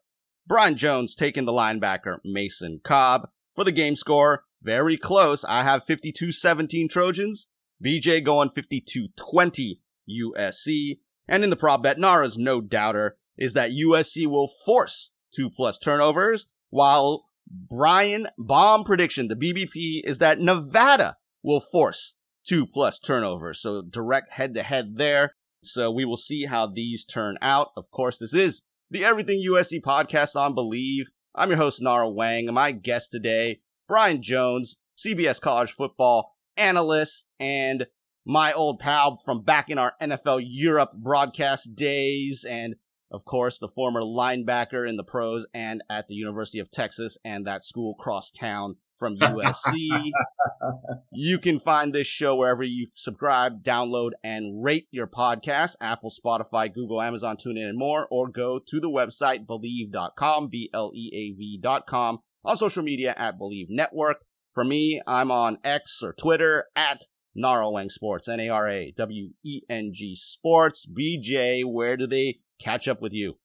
Brian 0.48 0.76
Jones 0.76 1.16
taking 1.16 1.46
the 1.46 1.52
linebacker, 1.52 2.18
Mason 2.26 2.82
Cobb. 2.84 3.30
For 3.54 3.64
the 3.64 3.72
game 3.72 3.96
score, 3.96 4.44
very 4.62 4.98
close. 4.98 5.44
I 5.46 5.64
have 5.64 5.86
52-17 5.86 6.90
Trojans. 6.90 7.48
BJ 7.84 8.24
going 8.24 8.50
52-20 8.50 9.80
USC. 10.10 11.00
And 11.28 11.44
in 11.44 11.50
the 11.50 11.56
prop 11.56 11.84
bet, 11.84 11.98
Nara's 11.98 12.38
no 12.38 12.62
doubter 12.62 13.18
is 13.38 13.54
that 13.54 13.72
USC 13.72 14.28
will 14.28 14.48
force 14.48 15.12
two 15.34 15.50
plus 15.50 15.78
turnovers, 15.78 16.48
while 16.70 17.26
Brian 17.50 18.28
bomb 18.38 18.84
prediction, 18.84 19.28
the 19.28 19.36
BBP, 19.36 20.02
is 20.04 20.20
that 20.20 20.40
Nevada 20.40 21.18
will 21.42 21.60
force 21.60 22.18
two 22.46 22.66
plus 22.66 23.00
turnovers. 23.00 23.62
So 23.62 23.82
direct 23.82 24.34
head 24.34 24.54
to 24.56 24.64
head 24.64 24.98
there. 24.98 25.34
So 25.64 25.92
we 25.92 26.06
will 26.06 26.18
see 26.18 26.46
how 26.46 26.68
these 26.68 27.06
turn 27.06 27.38
out. 27.42 27.72
Of 27.78 27.92
course, 27.92 28.18
this 28.18 28.34
is 28.34 28.64
the 28.90 29.06
Everything 29.06 29.44
USC 29.48 29.82
podcast 29.82 30.36
on 30.36 30.56
Bleav. 30.56 31.06
I'm 31.36 31.50
your 31.50 31.58
host, 31.58 31.82
Nara 31.82 32.08
Weng. 32.08 32.52
My 32.52 32.72
guest 32.72 33.12
today, 33.12 33.62
Brian 33.88 34.22
Jones, 34.22 34.78
CBS 34.98 35.40
college 35.40 35.72
football 35.72 36.36
analyst 36.62 37.28
and 37.40 37.88
my 38.26 38.54
old 38.54 38.80
pal 38.80 39.20
from 39.26 39.44
back 39.44 39.70
in 39.70 39.78
our 39.78 39.94
NFL 40.02 40.42
Europe 40.46 40.92
broadcast 40.94 41.76
days 41.76 42.46
and 42.48 42.76
of 43.12 43.26
course, 43.26 43.60
the 43.60 43.68
former 43.68 44.02
linebacker 44.02 44.88
in 44.88 44.96
the 44.96 45.04
pros 45.04 45.46
and 45.54 45.84
at 45.90 46.08
the 46.08 46.14
University 46.14 46.60
of 46.60 46.72
Texas 46.72 47.18
and 47.26 47.46
that 47.46 47.62
school 47.62 47.94
cross 47.94 48.32
town 48.32 48.78
from 48.98 49.18
USC. 49.18 50.12
you 51.12 51.38
can 51.38 51.60
find 51.60 51.94
this 51.94 52.08
show 52.08 52.38
wherever 52.38 52.64
you 52.64 52.88
subscribe, 52.94 53.64
download, 53.64 54.12
and 54.24 54.64
rate 54.64 54.88
your 54.92 55.08
podcast 55.08 55.76
Apple, 55.82 56.10
Spotify, 56.10 56.74
Google, 56.74 57.02
Amazon, 57.02 57.36
TuneIn, 57.36 57.68
and 57.68 57.78
more, 57.78 58.08
or 58.10 58.30
go 58.30 58.60
to 58.66 58.80
the 58.80 58.90
website 58.90 59.46
bleav.com, 59.46 60.48
B 60.48 60.70
L 60.74 60.92
E 60.96 61.10
A 61.14 61.38
V.com, 61.38 62.20
on 62.46 62.56
social 62.56 62.84
media 62.84 63.14
at 63.18 63.38
Bleav 63.38 63.66
Network. 63.70 64.24
For 64.54 64.66
me, 64.66 65.02
I'm 65.08 65.32
on 65.32 65.60
X 65.64 66.00
or 66.04 66.14
Twitter 66.14 66.66
at 66.76 67.06
Naraweng 67.38 67.90
Sports, 67.90 68.28
N 68.28 68.42
A 68.42 68.50
R 68.50 68.68
A 68.68 68.94
W 68.98 69.30
E 69.46 69.62
N 69.70 69.92
G 69.94 70.16
Sports. 70.16 70.86
BJ, 70.86 71.64
where 71.66 71.96
do 71.96 72.06
they 72.06 72.40
catch 72.60 72.88
up 72.88 73.02
with 73.02 73.14
you? 73.14 73.38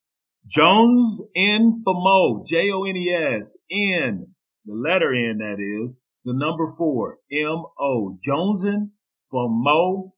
Jones 0.46 1.20
for 1.84 2.44
J 2.44 2.70
O 2.72 2.84
N 2.84 2.96
E 2.96 3.12
S, 3.12 3.56
N, 3.70 4.28
the 4.64 4.74
letter 4.74 5.14
N 5.14 5.38
that 5.38 5.58
is, 5.60 5.98
the 6.24 6.34
number 6.34 6.66
four, 6.76 7.18
M 7.30 7.62
O, 7.78 8.18
Jonesin 8.26 8.90
for 9.30 9.48
Mo 9.48 10.12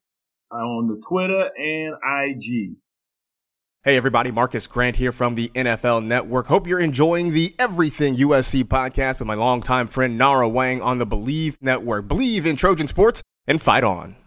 uh, 0.51 0.55
on 0.55 0.87
the 0.87 1.01
Twitter 1.07 1.51
and 1.55 1.95
IG. 2.03 2.77
Hey 3.85 3.95
everybody, 3.95 4.29
Marcus 4.29 4.67
Grant 4.67 4.97
here 4.97 5.13
from 5.13 5.35
the 5.35 5.47
NFL 5.55 6.03
Network. 6.03 6.47
Hope 6.47 6.67
you're 6.67 6.81
enjoying 6.81 7.31
the 7.31 7.55
Everything 7.57 8.17
USC 8.17 8.65
podcast 8.65 9.19
with 9.19 9.27
my 9.27 9.35
longtime 9.35 9.87
friend 9.87 10.17
Nara 10.17 10.49
Wang 10.49 10.81
on 10.81 10.97
the 10.97 11.07
Bleav 11.07 11.55
Network. 11.61 12.05
Believe 12.05 12.45
in 12.45 12.57
Trojan 12.57 12.87
Sports 12.87 13.23
and 13.47 13.61
fight 13.61 13.85
on. 13.85 14.17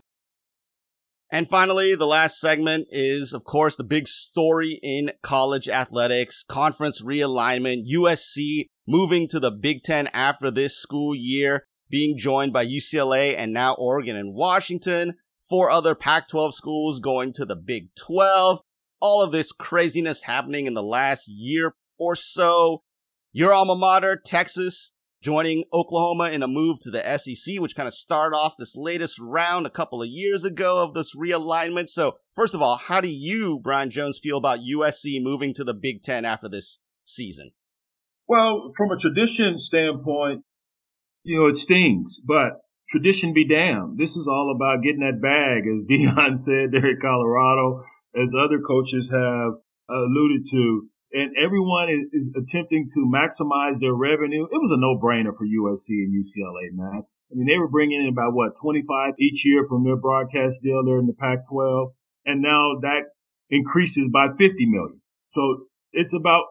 And 1.30 1.46
finally, 1.46 1.94
the 1.94 2.06
last 2.06 2.40
segment 2.40 2.86
is, 2.90 3.34
of 3.34 3.44
course, 3.44 3.76
the 3.76 3.84
big 3.84 4.08
story 4.08 4.80
in 4.82 5.10
college 5.20 5.68
athletics, 5.68 6.42
conference 6.48 7.02
realignment, 7.02 7.84
USC 7.94 8.68
moving 8.88 9.28
to 9.28 9.38
the 9.38 9.50
Big 9.50 9.82
Ten 9.82 10.06
after 10.14 10.50
this 10.50 10.78
school 10.78 11.14
year, 11.14 11.66
being 11.90 12.16
joined 12.16 12.54
by 12.54 12.64
UCLA 12.64 13.36
and 13.36 13.52
now 13.52 13.74
Oregon 13.74 14.16
and 14.16 14.32
Washington, 14.34 15.16
four 15.46 15.70
other 15.70 15.94
Pac-12 15.94 16.54
schools 16.54 17.00
going 17.00 17.34
to 17.34 17.44
the 17.44 17.54
Big 17.54 17.94
12. 17.96 18.62
All 19.02 19.20
of 19.20 19.32
this 19.32 19.50
craziness 19.50 20.22
happening 20.22 20.66
in 20.66 20.74
the 20.74 20.82
last 20.82 21.26
year 21.26 21.74
or 21.98 22.14
so. 22.14 22.84
Your 23.32 23.52
alma 23.52 23.74
mater, 23.74 24.16
Texas, 24.24 24.92
joining 25.20 25.64
Oklahoma 25.72 26.30
in 26.30 26.42
a 26.42 26.46
move 26.46 26.78
to 26.82 26.90
the 26.90 27.18
SEC, 27.18 27.58
which 27.58 27.74
kind 27.74 27.88
of 27.88 27.94
started 27.94 28.36
off 28.36 28.54
this 28.56 28.76
latest 28.76 29.18
round 29.18 29.66
a 29.66 29.70
couple 29.70 30.02
of 30.02 30.08
years 30.08 30.44
ago 30.44 30.78
of 30.78 30.94
this 30.94 31.16
realignment. 31.16 31.88
So, 31.88 32.18
first 32.36 32.54
of 32.54 32.62
all, 32.62 32.76
how 32.76 33.00
do 33.00 33.08
you, 33.08 33.58
Brian 33.60 33.90
Jones, 33.90 34.20
feel 34.22 34.38
about 34.38 34.60
USC 34.60 35.20
moving 35.20 35.52
to 35.54 35.64
the 35.64 35.74
Big 35.74 36.02
Ten 36.02 36.24
after 36.24 36.48
this 36.48 36.78
season? 37.04 37.50
Well, 38.28 38.70
from 38.76 38.92
a 38.92 38.96
tradition 38.96 39.58
standpoint, 39.58 40.44
you 41.24 41.40
know, 41.40 41.46
it 41.46 41.56
stings, 41.56 42.20
but 42.24 42.60
tradition 42.88 43.32
be 43.32 43.48
damned. 43.48 43.98
This 43.98 44.16
is 44.16 44.28
all 44.28 44.54
about 44.54 44.82
getting 44.84 45.00
that 45.00 45.20
bag, 45.20 45.64
as 45.66 45.84
Deion 45.90 46.36
said 46.36 46.70
there 46.70 46.90
in 46.90 47.00
Colorado, 47.00 47.84
as 48.14 48.34
other 48.34 48.60
coaches 48.60 49.10
have 49.10 49.52
alluded 49.88 50.44
to 50.50 50.88
and 51.12 51.36
everyone 51.36 51.90
is, 51.90 52.08
is, 52.12 52.34
attempting 52.34 52.88
to 52.94 53.00
maximize 53.00 53.78
their 53.78 53.92
revenue. 53.92 54.44
It 54.44 54.60
was 54.60 54.72
a 54.72 54.80
no-brainer 54.80 55.36
for 55.36 55.44
USC 55.44 55.90
and 55.90 56.12
UCLA, 56.12 56.72
man. 56.72 57.02
I 57.30 57.34
mean, 57.34 57.46
they 57.46 57.58
were 57.58 57.68
bringing 57.68 58.00
in 58.02 58.08
about 58.08 58.32
what 58.32 58.56
25 58.60 59.14
each 59.18 59.44
year 59.44 59.64
from 59.68 59.84
their 59.84 59.96
broadcast 59.96 60.62
deal 60.62 60.84
there 60.84 60.98
in 60.98 61.06
the 61.06 61.14
Pac-12, 61.14 61.92
and 62.26 62.42
now 62.42 62.80
that 62.80 63.12
increases 63.50 64.08
by 64.08 64.28
50 64.38 64.66
million. 64.66 65.00
So 65.26 65.66
it's 65.92 66.14
about 66.14 66.44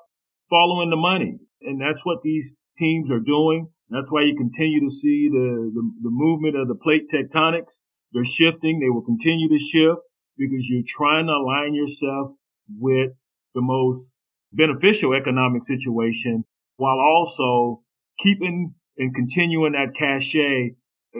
following 0.50 0.90
the 0.90 0.96
money, 0.96 1.40
and 1.62 1.82
that's 1.82 2.06
what 2.06 2.22
these 2.24 2.54
teams 2.78 3.12
are 3.12 3.20
doing. 3.20 3.70
That's 3.90 4.12
why 4.12 4.24
you 4.24 4.36
continue 4.38 4.82
to 4.82 4.90
see 4.90 5.30
the, 5.30 5.72
the, 5.74 5.92
the 6.04 6.10
movement 6.10 6.56
of 6.56 6.68
the 6.68 6.76
plate 6.76 7.10
tectonics. 7.14 7.82
They're 8.14 8.26
shifting. 8.26 8.80
They 8.80 8.90
will 8.90 9.04
continue 9.04 9.50
to 9.50 9.60
shift 9.60 10.02
because 10.42 10.68
you're 10.68 10.84
trying 10.88 11.28
to 11.28 11.34
align 11.34 11.74
yourself 11.74 12.32
with 12.80 13.12
the 13.54 13.62
most 13.62 14.16
beneficial 14.52 15.14
economic 15.14 15.64
situation 15.64 16.44
while 16.78 16.98
also 16.98 17.84
keeping 18.20 18.74
and 18.98 19.14
continuing 19.16 19.74
that 19.74 19.94
cachet 19.98 20.76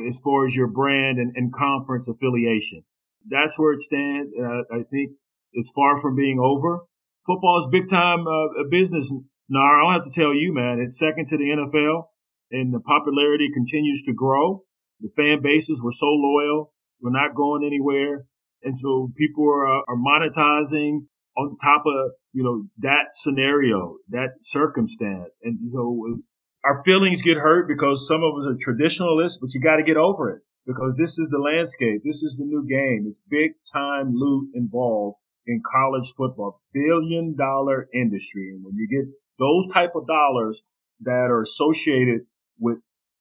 as 0.08 0.20
far 0.20 0.46
as 0.46 0.56
your 0.56 0.68
brand 0.68 1.20
and, 1.20 1.34
and 1.36 1.54
conference 1.54 2.08
affiliation. 2.08 2.84
That's 3.30 3.58
where 3.60 3.74
it 3.74 3.82
stands. 3.82 4.32
Uh, 4.32 4.64
I 4.74 4.84
think 4.90 5.12
it's 5.54 5.72
far 5.72 6.02
from 6.02 6.16
being 6.16 6.40
over. 6.40 6.80
Football 7.28 7.60
is 7.60 7.68
big 7.72 7.90
time 7.90 8.26
uh, 8.28 8.64
business. 8.70 9.14
Now, 9.50 9.62
I 9.62 9.82
don't 9.84 9.94
have 9.94 10.12
to 10.12 10.20
tell 10.20 10.34
you, 10.34 10.54
man, 10.54 10.80
it's 10.80 10.98
second 10.98 11.28
to 11.28 11.38
the 11.38 11.44
NFL 11.44 12.06
and 12.52 12.74
the 12.74 12.80
popularity 12.80 13.50
continues 13.54 14.04
to 14.04 14.14
grow. 14.14 14.64
The 15.02 15.10
fan 15.16 15.42
bases 15.42 15.82
were 15.84 15.92
so 15.92 16.08
loyal. 16.08 16.74
We're 17.02 17.12
not 17.12 17.36
going 17.36 17.66
anywhere. 17.66 18.26
And 18.64 18.78
so 18.78 19.12
people 19.16 19.46
are, 19.46 19.68
uh, 19.68 19.82
are 19.88 19.98
monetizing 19.98 21.06
on 21.38 21.58
top 21.58 21.84
of, 21.86 22.12
you 22.34 22.44
know, 22.44 22.68
that 22.80 23.08
scenario, 23.12 23.98
that 24.10 24.36
circumstance. 24.42 25.38
And 25.44 25.72
so 25.72 25.90
was, 25.90 26.28
our 26.64 26.84
feelings 26.84 27.22
get 27.22 27.38
hurt 27.38 27.68
because 27.68 28.08
some 28.08 28.24
of 28.24 28.36
us 28.38 28.46
are 28.46 28.58
traditionalists, 28.60 29.40
but 29.40 29.54
you 29.54 29.62
got 29.62 29.78
to 29.78 29.84
get 29.84 29.98
over 29.98 30.30
it 30.30 30.42
because 30.66 30.98
this 30.98 31.18
is 31.18 31.30
the 31.30 31.40
landscape. 31.40 32.02
This 32.04 32.22
is 32.24 32.36
the 32.38 32.46
new 32.46 32.66
game. 32.68 33.06
It's 33.08 33.20
big 33.30 33.54
time 33.74 34.14
loot 34.14 34.52
involved 34.54 35.18
in 35.48 35.62
college 35.66 36.14
football, 36.16 36.62
billion 36.74 37.36
dollar 37.36 37.88
industry. 37.94 38.52
And 38.54 38.64
when 38.64 38.76
you 38.76 38.88
get 38.88 39.12
those 39.40 39.68
type 39.68 39.94
of 39.96 40.08
dollars 40.08 40.62
that 41.02 41.32
are 41.32 41.42
associated 41.42 42.22
with 42.60 42.78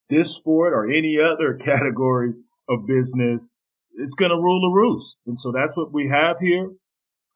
this 0.08 0.34
sport 0.34 0.74
or 0.74 0.86
any 0.86 1.18
other 1.18 1.54
category 1.60 2.32
of 2.68 2.86
business, 2.86 3.50
it's 3.94 4.14
going 4.14 4.30
to 4.30 4.36
rule 4.36 4.60
the 4.60 4.74
roost. 4.74 5.16
And 5.26 5.38
so 5.38 5.52
that's 5.52 5.76
what 5.76 5.92
we 5.92 6.08
have 6.08 6.38
here. 6.38 6.70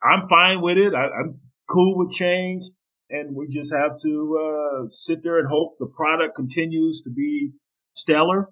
I'm 0.03 0.29
fine 0.29 0.61
with 0.61 0.79
it. 0.79 0.95
I, 0.95 1.05
am 1.05 1.41
cool 1.69 1.97
with 1.99 2.13
change. 2.13 2.65
And 3.11 3.37
we 3.37 3.47
just 3.49 3.73
have 3.73 3.99
to 3.99 4.39
uh, 4.41 4.89
sit 4.89 5.23
there 5.23 5.39
and 5.39 5.49
hope 5.49 5.77
the 5.79 5.87
product 5.87 6.35
continues 6.35 7.03
to 7.03 7.11
be 7.11 7.53
stellar. 7.95 8.49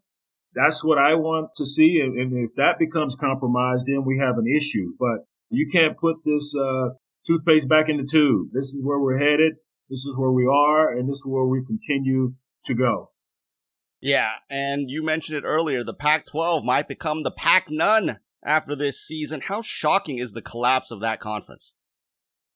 That's 0.54 0.84
what 0.84 0.98
I 0.98 1.14
want 1.14 1.50
to 1.56 1.66
see. 1.66 2.00
And, 2.00 2.18
and 2.18 2.48
if 2.48 2.54
that 2.56 2.78
becomes 2.78 3.16
compromised, 3.16 3.86
then 3.86 4.04
we 4.04 4.18
have 4.18 4.36
an 4.38 4.46
issue. 4.46 4.92
But 4.98 5.24
you 5.50 5.70
can't 5.72 5.96
put 5.96 6.16
this 6.24 6.54
uh, 6.54 6.90
toothpaste 7.26 7.68
back 7.68 7.88
in 7.88 7.96
the 7.96 8.08
tube. 8.10 8.48
This 8.52 8.66
is 8.66 8.80
where 8.82 8.98
we're 8.98 9.18
headed. 9.18 9.54
This 9.88 10.04
is 10.04 10.16
where 10.16 10.30
we 10.30 10.46
are. 10.46 10.92
And 10.92 11.08
this 11.08 11.16
is 11.16 11.26
where 11.26 11.44
we 11.44 11.64
continue 11.66 12.34
to 12.66 12.74
go. 12.74 13.11
Yeah, 14.02 14.32
and 14.50 14.90
you 14.90 15.02
mentioned 15.02 15.38
it 15.38 15.46
earlier. 15.46 15.84
The 15.84 15.94
Pac 15.94 16.26
12 16.26 16.64
might 16.64 16.88
become 16.88 17.22
the 17.22 17.30
Pac 17.30 17.70
none 17.70 18.18
after 18.44 18.74
this 18.74 19.00
season. 19.00 19.42
How 19.42 19.62
shocking 19.62 20.18
is 20.18 20.32
the 20.32 20.42
collapse 20.42 20.90
of 20.90 21.00
that 21.00 21.20
conference? 21.20 21.74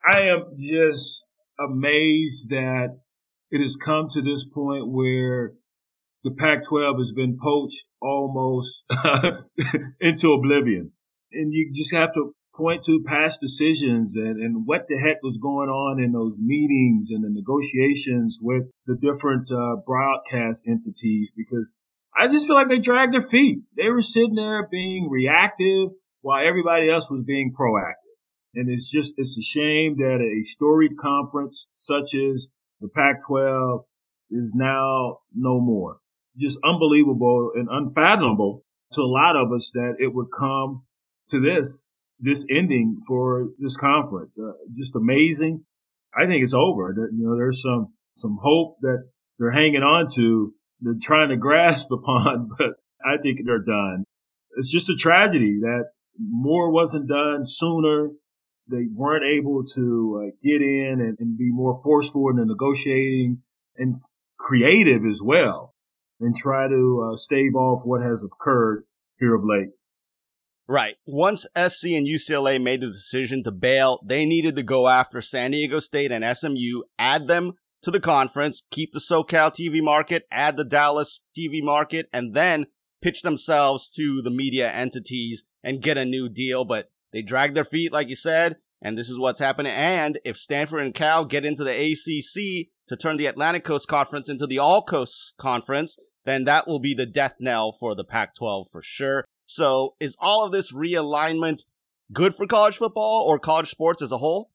I 0.04 0.22
am 0.22 0.56
just 0.58 1.24
amazed 1.58 2.50
that 2.50 2.98
it 3.50 3.62
has 3.62 3.76
come 3.76 4.08
to 4.10 4.22
this 4.22 4.44
point 4.44 4.88
where 4.88 5.52
the 6.24 6.32
Pac-12 6.32 6.98
has 6.98 7.12
been 7.12 7.38
poached 7.40 7.84
almost 8.00 8.84
into 10.00 10.32
oblivion. 10.32 10.90
And 11.32 11.52
you 11.52 11.72
just 11.72 11.94
have 11.94 12.12
to 12.14 12.34
point 12.56 12.84
to 12.84 13.02
past 13.02 13.40
decisions 13.40 14.16
and, 14.16 14.40
and 14.40 14.66
what 14.66 14.86
the 14.88 14.96
heck 14.98 15.22
was 15.22 15.38
going 15.38 15.68
on 15.68 16.02
in 16.02 16.12
those 16.12 16.38
meetings 16.38 17.10
and 17.10 17.22
the 17.22 17.30
negotiations 17.30 18.38
with 18.40 18.64
the 18.86 18.96
different 18.96 19.50
uh, 19.50 19.76
broadcast 19.86 20.64
entities 20.66 21.30
because 21.36 21.74
I 22.16 22.28
just 22.28 22.46
feel 22.46 22.56
like 22.56 22.68
they 22.68 22.78
dragged 22.78 23.12
their 23.12 23.22
feet. 23.22 23.58
They 23.76 23.90
were 23.90 24.00
sitting 24.00 24.34
there 24.34 24.66
being 24.70 25.08
reactive 25.10 25.90
while 26.22 26.46
everybody 26.46 26.88
else 26.88 27.10
was 27.10 27.22
being 27.22 27.52
proactive. 27.52 27.94
And 28.54 28.70
it's 28.70 28.90
just, 28.90 29.14
it's 29.18 29.36
a 29.36 29.42
shame 29.42 29.98
that 29.98 30.20
a 30.20 30.42
storied 30.42 30.96
conference 30.98 31.68
such 31.72 32.14
as 32.14 32.48
the 32.80 32.88
Pac-12 32.88 33.84
is 34.30 34.54
now 34.54 35.18
no 35.34 35.60
more. 35.60 35.98
Just 36.38 36.58
unbelievable 36.64 37.52
and 37.54 37.68
unfathomable 37.70 38.64
to 38.92 39.02
a 39.02 39.04
lot 39.04 39.36
of 39.36 39.52
us 39.52 39.70
that 39.74 39.96
it 39.98 40.12
would 40.12 40.28
come 40.36 40.84
to 41.28 41.40
this, 41.40 41.88
this 42.18 42.46
ending 42.48 43.02
for 43.06 43.48
this 43.58 43.76
conference. 43.76 44.38
Uh, 44.38 44.52
just 44.72 44.96
amazing. 44.96 45.64
I 46.16 46.26
think 46.26 46.44
it's 46.44 46.54
over. 46.54 46.94
You 46.96 47.26
know, 47.26 47.36
there's 47.36 47.62
some, 47.62 47.92
some 48.16 48.38
hope 48.40 48.78
that 48.80 49.04
they're 49.38 49.50
hanging 49.50 49.82
on 49.82 50.08
to, 50.14 50.54
they're 50.80 50.94
trying 51.00 51.28
to 51.28 51.36
grasp 51.36 51.90
upon, 51.92 52.50
but 52.58 52.74
I 53.04 53.18
think 53.22 53.40
they're 53.44 53.64
done. 53.64 54.04
It's 54.56 54.70
just 54.70 54.88
a 54.88 54.96
tragedy 54.96 55.60
that 55.60 55.90
more 56.18 56.70
wasn't 56.70 57.08
done 57.08 57.44
sooner 57.44 58.10
they 58.68 58.86
weren't 58.92 59.24
able 59.24 59.64
to 59.64 60.22
uh, 60.22 60.30
get 60.42 60.60
in 60.62 61.00
and, 61.00 61.16
and, 61.20 61.38
be 61.38 61.50
more 61.50 61.80
forceful 61.82 62.30
in 62.30 62.36
the 62.36 62.44
negotiating 62.44 63.38
and 63.76 64.00
creative 64.38 65.04
as 65.04 65.20
well 65.22 65.74
and 66.20 66.36
try 66.36 66.68
to 66.68 67.10
uh, 67.12 67.16
stave 67.16 67.54
off 67.54 67.82
what 67.84 68.02
has 68.02 68.22
occurred 68.22 68.84
here 69.18 69.34
of 69.34 69.44
late. 69.44 69.68
Right. 70.68 70.96
Once 71.06 71.46
SC 71.56 71.90
and 71.90 72.08
UCLA 72.08 72.60
made 72.60 72.80
the 72.80 72.88
decision 72.88 73.44
to 73.44 73.52
bail, 73.52 74.00
they 74.04 74.24
needed 74.24 74.56
to 74.56 74.62
go 74.62 74.88
after 74.88 75.20
San 75.20 75.52
Diego 75.52 75.78
State 75.78 76.10
and 76.10 76.24
SMU, 76.36 76.82
add 76.98 77.28
them 77.28 77.52
to 77.82 77.90
the 77.92 78.00
conference, 78.00 78.66
keep 78.70 78.92
the 78.92 78.98
SoCal 78.98 79.52
TV 79.52 79.80
market, 79.80 80.26
add 80.30 80.56
the 80.56 80.64
Dallas 80.64 81.22
TV 81.38 81.62
market, 81.62 82.08
and 82.12 82.34
then 82.34 82.66
pitch 83.00 83.22
themselves 83.22 83.88
to 83.90 84.20
the 84.22 84.30
media 84.30 84.70
entities 84.70 85.44
and 85.62 85.82
get 85.82 85.98
a 85.98 86.04
new 86.04 86.28
deal. 86.28 86.64
But 86.64 86.90
they 87.12 87.22
dragged 87.22 87.54
their 87.54 87.64
feet, 87.64 87.92
like 87.92 88.08
you 88.08 88.16
said, 88.16 88.56
and 88.82 88.98
this 88.98 89.08
is 89.08 89.20
what's 89.20 89.40
happening. 89.40 89.72
And 89.72 90.18
if 90.24 90.36
Stanford 90.36 90.80
and 90.80 90.94
Cal 90.94 91.24
get 91.24 91.44
into 91.44 91.62
the 91.62 91.70
ACC 91.70 92.68
to 92.88 92.96
turn 92.96 93.18
the 93.18 93.26
Atlantic 93.26 93.62
Coast 93.62 93.86
Conference 93.86 94.28
into 94.28 94.48
the 94.48 94.58
All 94.58 94.82
Coast 94.82 95.34
Conference, 95.38 95.96
then 96.24 96.44
that 96.44 96.66
will 96.66 96.80
be 96.80 96.92
the 96.92 97.06
death 97.06 97.34
knell 97.38 97.70
for 97.70 97.94
the 97.94 98.04
Pac 98.04 98.34
12 98.34 98.66
for 98.72 98.82
sure. 98.82 99.24
So 99.46 99.94
is 100.00 100.16
all 100.20 100.44
of 100.44 100.52
this 100.52 100.72
realignment 100.72 101.64
good 102.12 102.34
for 102.34 102.46
college 102.46 102.76
football 102.76 103.24
or 103.26 103.38
college 103.38 103.70
sports 103.70 104.02
as 104.02 104.12
a 104.12 104.18
whole? 104.18 104.50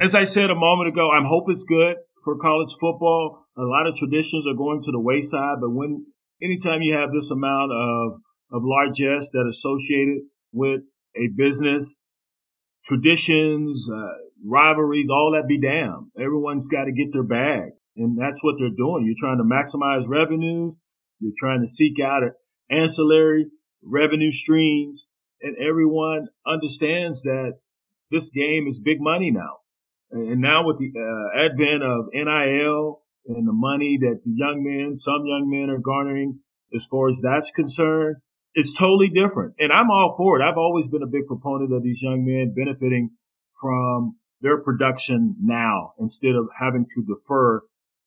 As 0.00 0.14
I 0.14 0.24
said 0.24 0.50
a 0.50 0.54
moment 0.54 0.88
ago, 0.88 1.10
I 1.10 1.26
hope 1.26 1.46
it's 1.48 1.64
good 1.64 1.96
for 2.24 2.38
college 2.38 2.74
football. 2.80 3.46
A 3.56 3.62
lot 3.62 3.86
of 3.86 3.96
traditions 3.96 4.46
are 4.46 4.54
going 4.54 4.82
to 4.82 4.92
the 4.92 5.00
wayside, 5.00 5.56
but 5.60 5.70
when 5.70 6.06
anytime 6.42 6.82
you 6.82 6.94
have 6.94 7.12
this 7.12 7.30
amount 7.30 7.72
of 7.72 8.20
of 8.52 8.62
largesse 8.64 9.30
that 9.30 9.46
associated 9.48 10.18
with 10.52 10.82
a 11.16 11.28
business, 11.36 12.00
traditions, 12.84 13.88
uh, 13.92 14.12
rivalries, 14.44 15.10
all 15.10 15.32
that 15.32 15.48
be 15.48 15.60
damned. 15.60 16.10
Everyone's 16.16 16.68
got 16.68 16.84
to 16.84 16.92
get 16.92 17.12
their 17.12 17.24
bag. 17.24 17.72
And 17.96 18.18
that's 18.18 18.42
what 18.44 18.56
they're 18.58 18.70
doing. 18.76 19.04
You're 19.04 19.16
trying 19.18 19.38
to 19.38 19.44
maximize 19.44 20.08
revenues. 20.08 20.76
You're 21.18 21.32
trying 21.36 21.62
to 21.62 21.66
seek 21.66 21.94
out 22.04 22.22
ancillary 22.70 23.46
revenue 23.86 24.32
streams. 24.32 25.08
And 25.40 25.56
everyone 25.58 26.28
understands 26.46 27.22
that 27.22 27.58
this 28.10 28.30
game 28.30 28.66
is 28.66 28.80
big 28.80 29.00
money 29.00 29.30
now. 29.30 29.58
And 30.10 30.40
now 30.40 30.66
with 30.66 30.78
the 30.78 30.92
uh, 30.96 31.38
advent 31.38 31.82
of 31.82 32.06
NIL 32.12 33.02
and 33.26 33.46
the 33.46 33.52
money 33.52 33.98
that 34.00 34.20
the 34.24 34.32
young 34.32 34.62
men, 34.62 34.96
some 34.96 35.26
young 35.26 35.50
men 35.50 35.70
are 35.70 35.80
garnering 35.80 36.40
as 36.74 36.86
far 36.86 37.08
as 37.08 37.20
that's 37.22 37.50
concerned, 37.50 38.16
it's 38.54 38.72
totally 38.72 39.08
different. 39.08 39.54
And 39.58 39.72
I'm 39.72 39.90
all 39.90 40.14
for 40.16 40.40
it. 40.40 40.44
I've 40.44 40.56
always 40.56 40.88
been 40.88 41.02
a 41.02 41.08
big 41.08 41.26
proponent 41.26 41.72
of 41.72 41.82
these 41.82 42.02
young 42.02 42.24
men 42.24 42.54
benefiting 42.54 43.10
from 43.60 44.16
their 44.40 44.62
production 44.62 45.36
now 45.40 45.92
instead 45.98 46.34
of 46.34 46.48
having 46.58 46.86
to 46.94 47.04
defer 47.04 47.62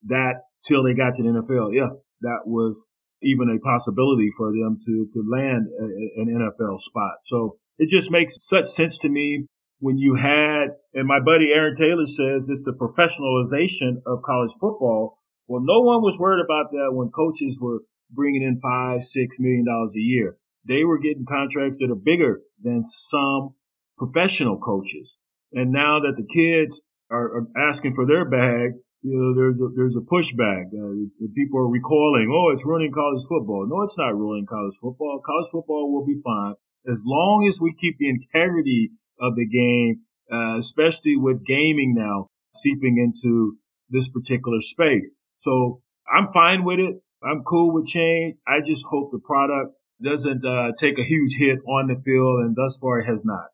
that 0.07 0.43
till 0.65 0.83
they 0.83 0.93
got 0.93 1.15
to 1.15 1.23
the 1.23 1.29
NFL. 1.29 1.73
Yeah, 1.73 1.89
that 2.21 2.41
was 2.45 2.87
even 3.21 3.49
a 3.49 3.59
possibility 3.59 4.29
for 4.35 4.51
them 4.51 4.77
to, 4.85 5.07
to 5.11 5.23
land 5.27 5.67
a, 5.67 6.21
an 6.21 6.27
NFL 6.27 6.79
spot. 6.79 7.17
So 7.23 7.57
it 7.77 7.89
just 7.89 8.11
makes 8.11 8.35
such 8.45 8.65
sense 8.65 8.99
to 8.99 9.09
me 9.09 9.45
when 9.79 9.97
you 9.97 10.15
had, 10.15 10.75
and 10.93 11.07
my 11.07 11.19
buddy 11.19 11.51
Aaron 11.53 11.75
Taylor 11.75 12.05
says 12.05 12.49
it's 12.49 12.63
the 12.63 12.73
professionalization 12.73 14.01
of 14.05 14.23
college 14.23 14.51
football. 14.59 15.17
Well, 15.47 15.61
no 15.63 15.81
one 15.81 16.01
was 16.01 16.17
worried 16.19 16.43
about 16.43 16.71
that 16.71 16.91
when 16.91 17.09
coaches 17.09 17.57
were 17.59 17.79
bringing 18.11 18.43
in 18.43 18.59
five, 18.59 19.01
six 19.01 19.39
million 19.39 19.65
dollars 19.65 19.95
a 19.95 20.01
year. 20.01 20.37
They 20.65 20.83
were 20.83 20.99
getting 20.99 21.25
contracts 21.25 21.77
that 21.79 21.89
are 21.89 21.95
bigger 21.95 22.41
than 22.61 22.83
some 22.83 23.55
professional 23.97 24.59
coaches. 24.59 25.17
And 25.53 25.71
now 25.71 26.01
that 26.01 26.15
the 26.15 26.27
kids 26.27 26.81
are, 27.09 27.37
are 27.37 27.47
asking 27.69 27.95
for 27.95 28.05
their 28.05 28.29
bag, 28.29 28.73
you 29.01 29.17
know, 29.17 29.33
there's 29.35 29.61
a, 29.61 29.67
there's 29.75 29.95
a 29.95 30.01
pushback. 30.01 30.65
Uh, 30.73 31.07
people 31.35 31.59
are 31.59 31.69
recalling, 31.69 32.29
Oh, 32.31 32.51
it's 32.51 32.65
ruining 32.65 32.91
college 32.91 33.23
football. 33.27 33.65
No, 33.67 33.83
it's 33.83 33.97
not 33.97 34.15
ruining 34.15 34.45
college 34.45 34.75
football. 34.81 35.21
College 35.25 35.47
football 35.51 35.91
will 35.93 36.05
be 36.05 36.19
fine 36.23 36.55
as 36.87 37.03
long 37.05 37.47
as 37.47 37.59
we 37.61 37.73
keep 37.73 37.97
the 37.97 38.09
integrity 38.09 38.91
of 39.19 39.35
the 39.35 39.45
game, 39.45 40.01
uh, 40.31 40.57
especially 40.57 41.17
with 41.17 41.45
gaming 41.45 41.93
now 41.95 42.27
seeping 42.53 42.97
into 42.97 43.57
this 43.89 44.09
particular 44.09 44.59
space. 44.61 45.13
So 45.37 45.81
I'm 46.11 46.31
fine 46.33 46.63
with 46.63 46.79
it. 46.79 46.95
I'm 47.23 47.43
cool 47.43 47.73
with 47.73 47.85
change. 47.85 48.37
I 48.47 48.61
just 48.65 48.85
hope 48.85 49.11
the 49.11 49.19
product 49.19 49.75
doesn't 50.01 50.45
uh, 50.45 50.71
take 50.77 50.97
a 50.97 51.03
huge 51.03 51.35
hit 51.37 51.59
on 51.67 51.87
the 51.87 52.01
field, 52.03 52.39
and 52.41 52.55
thus 52.55 52.77
far 52.77 52.99
it 52.99 53.05
has 53.05 53.25
not. 53.25 53.47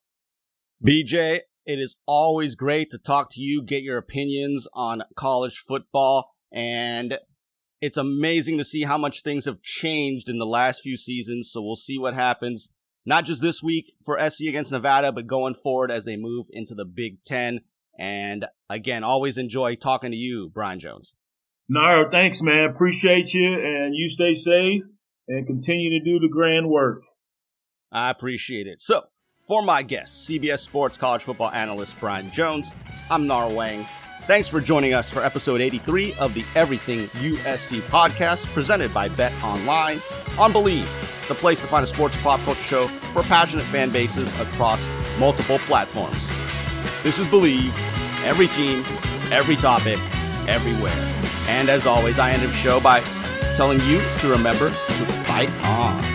BJ, 0.85 1.41
it 1.65 1.79
is 1.79 1.95
always 2.05 2.55
great 2.55 2.89
to 2.91 2.97
talk 2.97 3.29
to 3.31 3.41
you, 3.41 3.63
get 3.63 3.83
your 3.83 3.97
opinions 3.97 4.67
on 4.73 5.03
college 5.15 5.57
football, 5.57 6.31
and 6.51 7.17
it's 7.81 7.97
amazing 7.97 8.57
to 8.57 8.63
see 8.63 8.83
how 8.83 8.97
much 8.97 9.21
things 9.21 9.45
have 9.45 9.61
changed 9.61 10.29
in 10.29 10.37
the 10.37 10.45
last 10.45 10.81
few 10.81 10.97
seasons. 10.97 11.49
So 11.51 11.61
we'll 11.61 11.75
see 11.75 11.97
what 11.97 12.13
happens, 12.13 12.69
not 13.05 13.25
just 13.25 13.41
this 13.41 13.61
week 13.61 13.93
for 14.03 14.19
SC 14.29 14.41
against 14.47 14.71
Nevada, 14.71 15.11
but 15.11 15.27
going 15.27 15.55
forward 15.55 15.91
as 15.91 16.05
they 16.05 16.15
move 16.15 16.47
into 16.51 16.75
the 16.75 16.85
Big 16.85 17.23
Ten. 17.23 17.61
And 17.97 18.45
again, 18.69 19.03
always 19.03 19.37
enjoy 19.37 19.75
talking 19.75 20.11
to 20.11 20.17
you, 20.17 20.49
Brian 20.53 20.79
Jones. 20.79 21.15
No, 21.67 22.07
thanks, 22.11 22.41
man. 22.41 22.69
Appreciate 22.69 23.33
you, 23.33 23.53
and 23.53 23.95
you 23.95 24.07
stay 24.09 24.33
safe 24.33 24.83
and 25.27 25.47
continue 25.47 25.99
to 25.99 26.05
do 26.05 26.19
the 26.19 26.31
grand 26.31 26.69
work. 26.69 27.01
I 27.91 28.09
appreciate 28.11 28.67
it. 28.67 28.81
So, 28.81 29.03
for 29.45 29.61
my 29.61 29.83
guest, 29.83 30.27
CBS 30.27 30.59
Sports 30.59 30.97
college 30.97 31.21
football 31.21 31.51
analyst 31.51 31.99
Brian 31.99 32.31
Jones, 32.31 32.73
I'm 33.11 33.27
Nara 33.27 33.49
Wang. 33.49 33.85
Thanks 34.23 34.47
for 34.47 34.59
joining 34.59 34.95
us 34.95 35.11
for 35.11 35.23
episode 35.23 35.61
83 35.61 36.15
of 36.15 36.33
the 36.33 36.43
Everything 36.55 37.07
USC 37.09 37.81
podcast 37.81 38.47
presented 38.47 38.91
by 38.91 39.07
Bet 39.07 39.31
Online 39.43 40.01
on 40.39 40.51
Bleav, 40.51 40.87
the 41.27 41.35
place 41.35 41.61
to 41.61 41.67
find 41.67 41.83
a 41.83 41.87
sports 41.87 42.17
pop 42.23 42.39
culture 42.41 42.63
show 42.63 42.87
for 43.13 43.21
passionate 43.21 43.65
fan 43.65 43.91
bases 43.91 44.33
across 44.39 44.89
multiple 45.19 45.59
platforms. 45.59 46.27
This 47.03 47.19
is 47.19 47.27
Bleav, 47.27 47.71
every 48.23 48.47
team, 48.47 48.83
every 49.31 49.57
topic, 49.57 49.99
everywhere. 50.47 51.13
And 51.47 51.69
as 51.69 51.85
always, 51.85 52.17
I 52.17 52.31
end 52.31 52.41
the 52.41 52.51
show 52.53 52.79
by 52.79 53.01
telling 53.55 53.79
you 53.81 54.01
to 54.17 54.27
remember 54.27 54.69
to 54.69 55.05
fight 55.23 55.51
on. 55.63 56.14